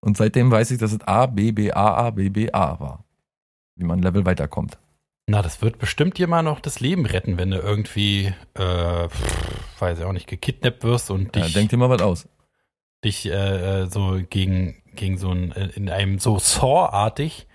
[0.00, 3.04] Und seitdem weiß ich, dass es A, B, B, A, A, B, B, A war.
[3.78, 4.76] Wie man Level weiterkommt.
[5.30, 9.80] Na, das wird bestimmt dir mal noch das Leben retten, wenn du irgendwie, äh, pff,
[9.80, 12.28] weiß ich auch nicht, gekidnappt wirst und Ja, dich, denk dir mal was aus.
[13.04, 17.46] dich äh, äh, so gegen, gegen so ein, äh, in einem so Saw-artig,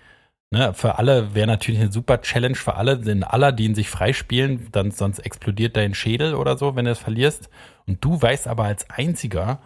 [0.50, 4.90] ne, für alle wäre natürlich eine super Challenge für alle, denn Aladdin sich freispielen, dann
[4.92, 7.50] sonst explodiert dein Schädel oder so, wenn du es verlierst.
[7.86, 9.58] Und du weißt aber als einziger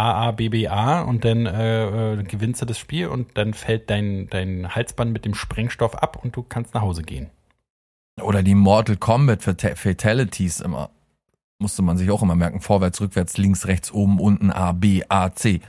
[0.00, 3.52] A, A, B, B, A und dann äh, äh, gewinnst du das Spiel und dann
[3.52, 7.28] fällt dein, dein Halsband mit dem Sprengstoff ab und du kannst nach Hause gehen.
[8.22, 10.88] Oder die Mortal Kombat Fata- Fatalities immer.
[11.58, 12.60] Musste man sich auch immer merken.
[12.62, 15.60] Vorwärts, rückwärts, links, rechts, oben, unten, A, B, A, C.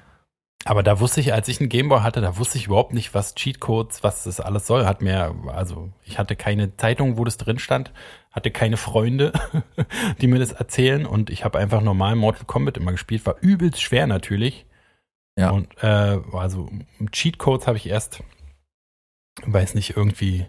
[0.66, 3.34] Aber da wusste ich, als ich einen Gameboy hatte, da wusste ich überhaupt nicht, was
[3.34, 4.86] Cheatcodes, was das alles soll.
[4.86, 7.92] Hat mir, also ich hatte keine Zeitung, wo das drin stand,
[8.32, 9.34] hatte keine Freunde,
[10.22, 13.26] die mir das erzählen und ich habe einfach normal Mortal Kombat immer gespielt.
[13.26, 14.66] War übelst schwer natürlich.
[15.36, 15.50] Ja.
[15.50, 16.70] Und äh, also
[17.12, 18.22] Cheatcodes habe ich erst,
[19.44, 20.46] weiß nicht, irgendwie,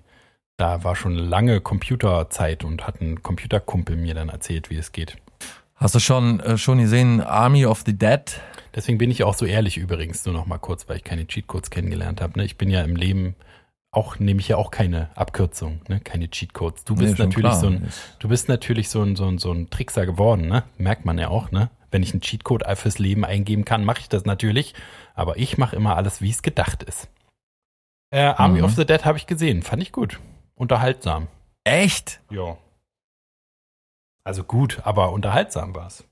[0.59, 5.17] da war schon lange Computerzeit und hat ein Computerkumpel mir dann erzählt, wie es geht.
[5.75, 8.41] Hast du schon, äh, schon gesehen Army of the Dead?
[8.75, 11.71] Deswegen bin ich auch so ehrlich übrigens, nur noch mal kurz, weil ich keine Cheatcodes
[11.71, 12.39] kennengelernt habe.
[12.39, 12.45] Ne?
[12.45, 13.35] Ich bin ja im Leben
[13.91, 16.01] auch, nehme ich ja auch keine Abkürzung, ne?
[16.01, 16.85] keine Cheatcodes.
[16.85, 17.61] Du bist Nee, natürlich klar.
[17.61, 20.65] so ein, du bist natürlich so ein, so ein, so ein Trickser geworden, ne?
[20.79, 21.71] Merkt man ja auch, ne?
[21.91, 24.75] Wenn ich einen Cheatcode fürs Leben eingeben kann, mache ich das natürlich.
[25.15, 27.09] Aber ich mache immer alles, wie es gedacht ist.
[28.11, 28.65] Äh, Army Mhm.
[28.65, 29.61] of the Dead habe ich gesehen.
[29.63, 30.19] Fand ich gut.
[30.55, 31.29] Unterhaltsam.
[31.65, 32.21] Echt?
[32.31, 32.57] Ja.
[34.25, 36.05] Also gut, aber unterhaltsam war es.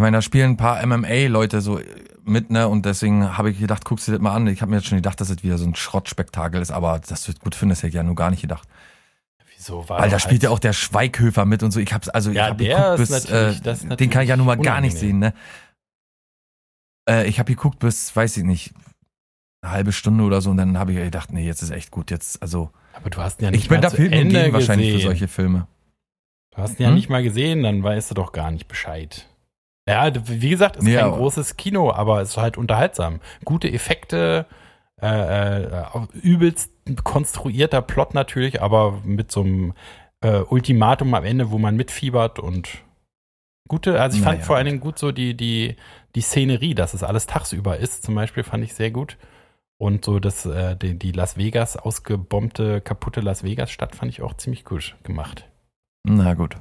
[0.00, 1.78] Ich meine, da spielen ein paar MMA-Leute so
[2.24, 2.68] mit, ne?
[2.68, 4.46] Und deswegen habe ich gedacht, guckst du dir das mal an.
[4.46, 7.28] Ich habe mir jetzt schon gedacht, dass das wieder so ein Schrottspektakel ist, aber das
[7.28, 8.66] wird gut finden, das hätte ich ja nur gar nicht gedacht.
[9.54, 11.80] Wieso war Weil da spielt ja halt- auch der Schweighöfer mit und so.
[11.80, 14.52] Ich hab's, also Ja, ich hab geguckt bis, äh, den kann ich ja nun mal
[14.56, 15.34] natürlich gar nicht sehen, unangenehm.
[17.06, 17.24] ne?
[17.24, 18.72] Äh, ich habe geguckt bis, weiß ich nicht,
[19.60, 22.10] eine halbe Stunde oder so und dann habe ich gedacht, nee, jetzt ist echt gut,
[22.10, 25.00] jetzt, also Aber du hast ihn ja nicht ich bin da viel Ende wahrscheinlich für
[25.00, 25.66] solche Filme.
[26.56, 26.94] Du hast ihn ja Hm?
[26.94, 29.26] nicht mal gesehen, dann weißt du doch gar nicht Bescheid.
[29.88, 33.20] Ja, wie gesagt, ist Ja, kein großes Kino, aber es ist halt unterhaltsam.
[33.44, 34.46] Gute Effekte,
[35.00, 35.84] äh, äh,
[36.20, 36.70] übelst
[37.04, 39.74] konstruierter Plot natürlich, aber mit so einem
[40.20, 42.84] äh, Ultimatum am Ende, wo man mitfiebert und
[43.68, 44.66] gute, also ich fand Naja, vor allen.
[44.66, 45.76] Dingen gut so die, die,
[46.14, 49.16] die Szenerie, dass es alles tagsüber ist, zum Beispiel, fand ich sehr gut.
[49.78, 54.34] Und so das, äh, die, die Las Vegas, ausgebombte, kaputte Las Vegas-Stadt fand ich auch
[54.34, 55.48] ziemlich gut gemacht.
[56.04, 56.56] Na gut.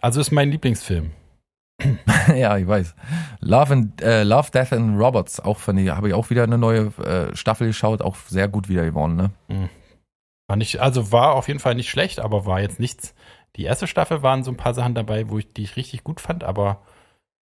[0.00, 1.10] Also ist mein Lieblingsfilm.
[2.34, 2.94] ja, ich weiß.
[3.40, 6.58] Love and äh, Love, Death and Robots, auch von die habe ich auch wieder eine
[6.58, 9.68] neue äh, Staffel geschaut, auch sehr gut wieder geworden, ne?
[10.50, 13.14] Fand ich, also war auf jeden Fall nicht schlecht, aber war jetzt nichts.
[13.56, 16.20] Die erste Staffel waren so ein paar Sachen dabei, wo ich die ich richtig gut
[16.20, 16.82] fand, aber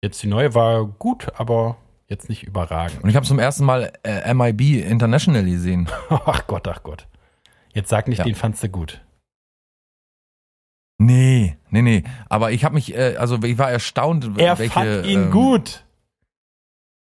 [0.02, 3.04] jetzt die neue war gut, aber jetzt nicht überragend.
[3.04, 5.88] Und ich habe zum ersten Mal äh, MIB International gesehen.
[6.10, 7.08] ach Gott, ach Gott.
[7.74, 8.24] Jetzt sag nicht, Ja.
[8.24, 9.02] den fandst du gut.
[11.02, 12.04] Nee, nee, nee.
[12.28, 14.74] Aber ich habe mich, äh, also ich war erstaunt, Er welche.
[14.74, 15.86] fand ihn ähm, gut.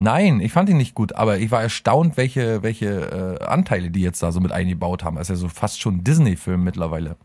[0.01, 3.99] Nein, ich fand ihn nicht gut, aber ich war erstaunt, welche, welche äh, Anteile die
[4.01, 5.17] jetzt da so mit eingebaut haben.
[5.17, 7.17] Das ist ja so fast schon Disney-Film mittlerweile.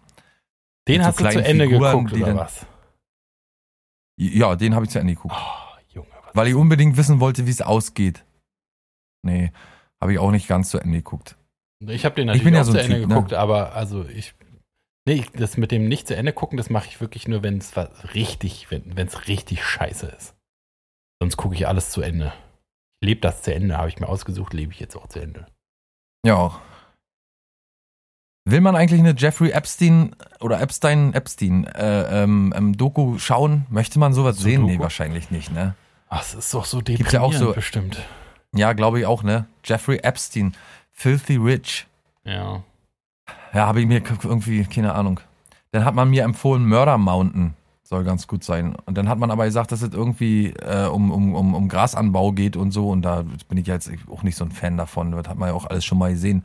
[0.88, 2.66] Den mit so hast du zu Ende Figuren, geguckt, oder dann- was?
[4.16, 5.34] Ja, den habe ich zu Ende geguckt.
[5.36, 8.24] Oh, Junge, Weil ich unbedingt wissen wollte, wie es ausgeht.
[9.22, 9.52] Nee,
[10.00, 11.36] habe ich auch nicht ganz zu Ende geguckt.
[11.80, 13.14] Ich habe den Ich natürlich bin ja auch so zu Ende Typ, ne?
[13.14, 14.34] geguckt, aber also ich.
[15.06, 17.76] Nee, das mit dem nicht zu Ende gucken, das mache ich wirklich nur, wenn es
[17.76, 20.34] was richtig, wenn es richtig scheiße ist.
[21.20, 22.32] Sonst gucke ich alles zu Ende.
[23.00, 25.46] Ich lebe das zu Ende, habe ich mir ausgesucht, lebe ich jetzt auch zu Ende.
[26.24, 26.58] Ja.
[28.46, 33.66] Will man eigentlich eine Jeffrey Epstein oder Epstein Epstein äh, ähm, ähm, Doku schauen?
[33.70, 34.64] Möchte man sowas So sehen?
[34.64, 34.82] Nee, Doku?
[34.84, 35.74] wahrscheinlich nicht, ne?
[36.08, 38.02] Ach, es ist doch so Gibt's deprimierend ja auch so- bestimmt.
[38.54, 39.46] Ja, glaube ich auch, ne?
[39.64, 40.54] Jeffrey Epstein,
[40.92, 41.86] Filthy Rich.
[42.24, 42.62] Ja.
[43.54, 45.20] Ja, habe ich mir irgendwie, keine Ahnung.
[45.70, 48.74] Dann hat man mir empfohlen, Murder Mountain soll ganz gut sein.
[48.86, 52.32] Und dann hat man aber gesagt, dass es irgendwie äh, um, um, um, um Grasanbau
[52.32, 52.90] geht und so.
[52.90, 55.12] Und da bin ich jetzt auch nicht so ein Fan davon.
[55.12, 56.44] Das hat man ja auch alles schon mal gesehen.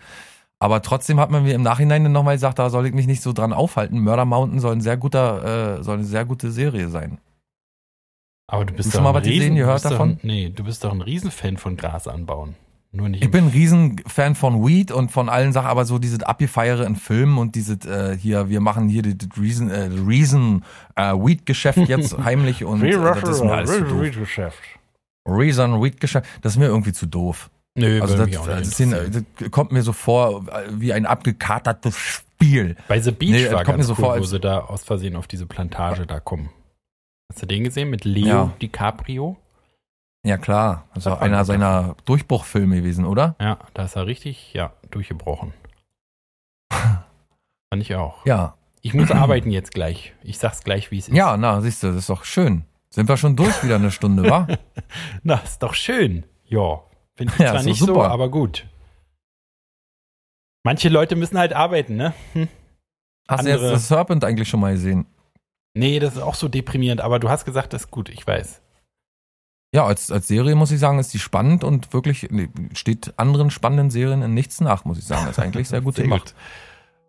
[0.59, 3.21] Aber trotzdem hat man mir im Nachhinein dann nochmal gesagt, da soll ich mich nicht
[3.21, 4.01] so dran aufhalten.
[4.01, 7.19] Murder Mountain soll ein sehr guter, äh, soll eine sehr gute Serie sein.
[8.47, 9.91] Aber du bist Hast doch du mal ein was gesehen, Riesen, du gehört bist doch
[9.91, 10.09] davon?
[10.09, 12.55] Ein, nee, du bist doch ein Riesenfan von Gras anbauen.
[12.91, 13.23] Nur nicht.
[13.23, 16.95] Ich bin ein Riesenfan von Weed und von allen Sachen, aber so diese Abgefeiere in
[16.95, 20.63] Filmen und diese äh, hier, wir machen hier das Reason, äh, Reason
[20.95, 24.11] äh, Weed-Geschäft jetzt heimlich und äh, das ist mir alles zu doof.
[24.15, 24.57] Geschäft.
[25.27, 27.51] Reason Weed-Geschäft, das ist mir irgendwie zu doof.
[27.77, 29.25] Nö, Also das, das, sind, interessieren.
[29.37, 32.75] das kommt mir so vor äh, wie ein abgekatertes Spiel.
[32.87, 34.61] Bei The Beach Nee, das war kommt mir ganz so cool, vor, wo sie da
[34.61, 36.49] aus Versehen auf diese Plantage da kommen.
[37.31, 38.53] Hast du den gesehen mit Leo Ja.
[38.59, 39.37] DiCaprio?
[40.25, 43.35] Ja klar, das ist auch war einer seiner Durchbruchfilme gewesen, oder?
[43.39, 45.53] Ja, da ist er richtig, ja, durchgebrochen.
[46.71, 48.25] Fand ich auch.
[48.25, 48.55] Ja.
[48.81, 50.13] Ich muss arbeiten jetzt gleich.
[50.23, 51.15] Ich sag's gleich, wie es ist.
[51.15, 52.63] Ja, na, siehst du, das ist doch schön.
[52.89, 54.47] Sind wir schon durch wieder eine Stunde, wa?
[55.23, 56.23] Na, ist doch schön.
[56.45, 56.81] Ja.
[57.15, 58.09] Finde ich Ja, zwar nicht so, super.
[58.09, 58.65] aber gut.
[60.63, 62.13] Manche Leute müssen halt arbeiten, ne?
[62.33, 62.47] Hm.
[63.27, 65.05] Hast du jetzt Andere- das Serpent eigentlich schon mal gesehen?
[65.75, 68.61] Nee, das ist auch so deprimierend, aber du hast gesagt, das ist gut, ich weiß.
[69.71, 72.27] Ja, als, als Serie muss ich sagen, ist die spannend und wirklich
[72.73, 75.25] steht anderen spannenden Serien in nichts nach, muss ich sagen.
[75.27, 76.33] Das ist eigentlich sehr gut Sehr gemacht.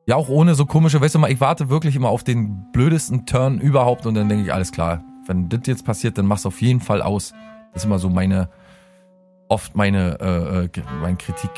[0.06, 3.26] Ja, auch ohne so komische, weißt du mal, ich warte wirklich immer auf den blödesten
[3.26, 6.60] Turn überhaupt und dann denke ich, alles klar, wenn das jetzt passiert, dann mach's auf
[6.60, 7.32] jeden Fall aus.
[7.72, 8.50] Das ist immer so meine,
[9.48, 11.50] oft meine, äh, äh, mein Kritik,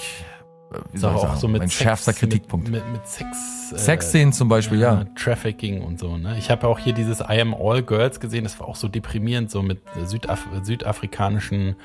[0.92, 2.68] Ist soll auch, so mit mein Sex, schärfster Kritikpunkt.
[2.68, 3.72] Mit, mit, mit Sex.
[3.72, 5.04] äh, Sexszenen zum Beispiel, ja.
[5.16, 6.36] Trafficking und so, ne?
[6.38, 9.50] Ich habe auch hier dieses I Am All Girls gesehen, das war auch so deprimierend,
[9.50, 11.76] so mit Südaf südafrikanischen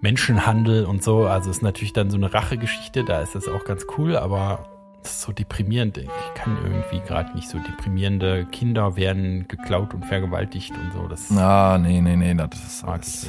[0.00, 1.26] Menschenhandel und so.
[1.26, 4.66] Also ist natürlich dann so eine Rachegeschichte, da ist das auch ganz cool, aber
[5.02, 5.98] es ist so deprimierend.
[5.98, 11.08] Ich kann irgendwie gerade nicht so deprimierende Kinder werden geklaut und vergewaltigt und so.
[11.08, 13.28] Das Ah, nee, nee, nee, das ist mag nicht.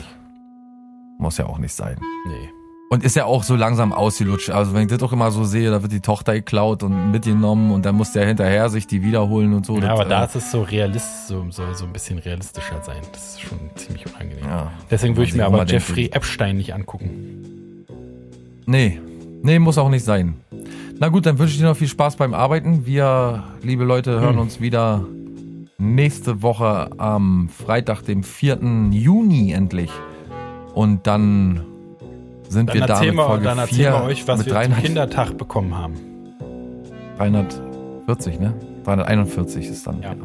[1.17, 1.97] muss ja auch nicht sein.
[2.27, 2.49] Nee.
[2.87, 4.51] Und ist ja auch so langsam ausgelutscht.
[4.51, 7.71] Also wenn ich das doch immer so sehe, da wird die Tochter geklaut und mitgenommen
[7.71, 9.75] und dann muss der hinterher sich die wiederholen und so.
[9.75, 12.81] Ja, Das, aber da äh, ist es so realist, so, so, so ein bisschen realistischer
[12.83, 13.01] sein.
[13.11, 14.45] Das ist schon ziemlich unangenehm.
[14.45, 14.71] ja.
[14.91, 17.43] Deswegen würde ich mir aber Jeffrey Epstein nicht angucken.
[18.67, 18.99] Nee,
[19.41, 20.35] nee, muss auch nicht sein.
[20.99, 22.85] Na gut, dann wünsche ich dir noch viel Spaß beim Arbeiten.
[22.85, 24.39] Wir, liebe Leute, hören Hm.
[24.41, 25.05] uns wieder
[25.77, 28.59] nächste Woche am Freitag, dem 4.
[28.91, 29.91] Juni endlich.
[30.73, 31.61] Und dann
[32.49, 34.53] sind Dann wir da mit wir, Folge dann 4 erzählen wir euch, was wir zum
[34.53, 35.95] 300 Kindertag bekommen haben.
[37.17, 38.53] 340, ne?
[38.83, 40.01] 341 ist dann.
[40.01, 40.13] Ja.
[40.13, 40.15] Ja.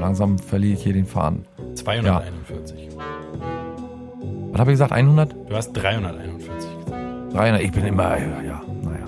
[0.00, 1.44] Langsam verliere ich hier den Faden.
[1.74, 2.88] 241.
[4.52, 4.92] Was habe ich gesagt?
[4.92, 5.34] 100?
[5.48, 7.34] Du hast 341 gesagt.
[7.34, 7.62] 300?
[7.62, 9.06] Ich bin immer, ja, ja, naja.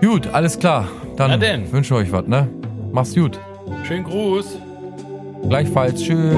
[0.00, 0.88] Gut, alles klar.
[1.16, 1.40] Dann
[1.72, 2.48] wünsche euch was, ne?
[2.92, 3.40] Mach's gut.
[3.84, 4.58] Schönen Gruß.
[5.48, 6.02] Gleichfalls.
[6.02, 6.34] Tschüss.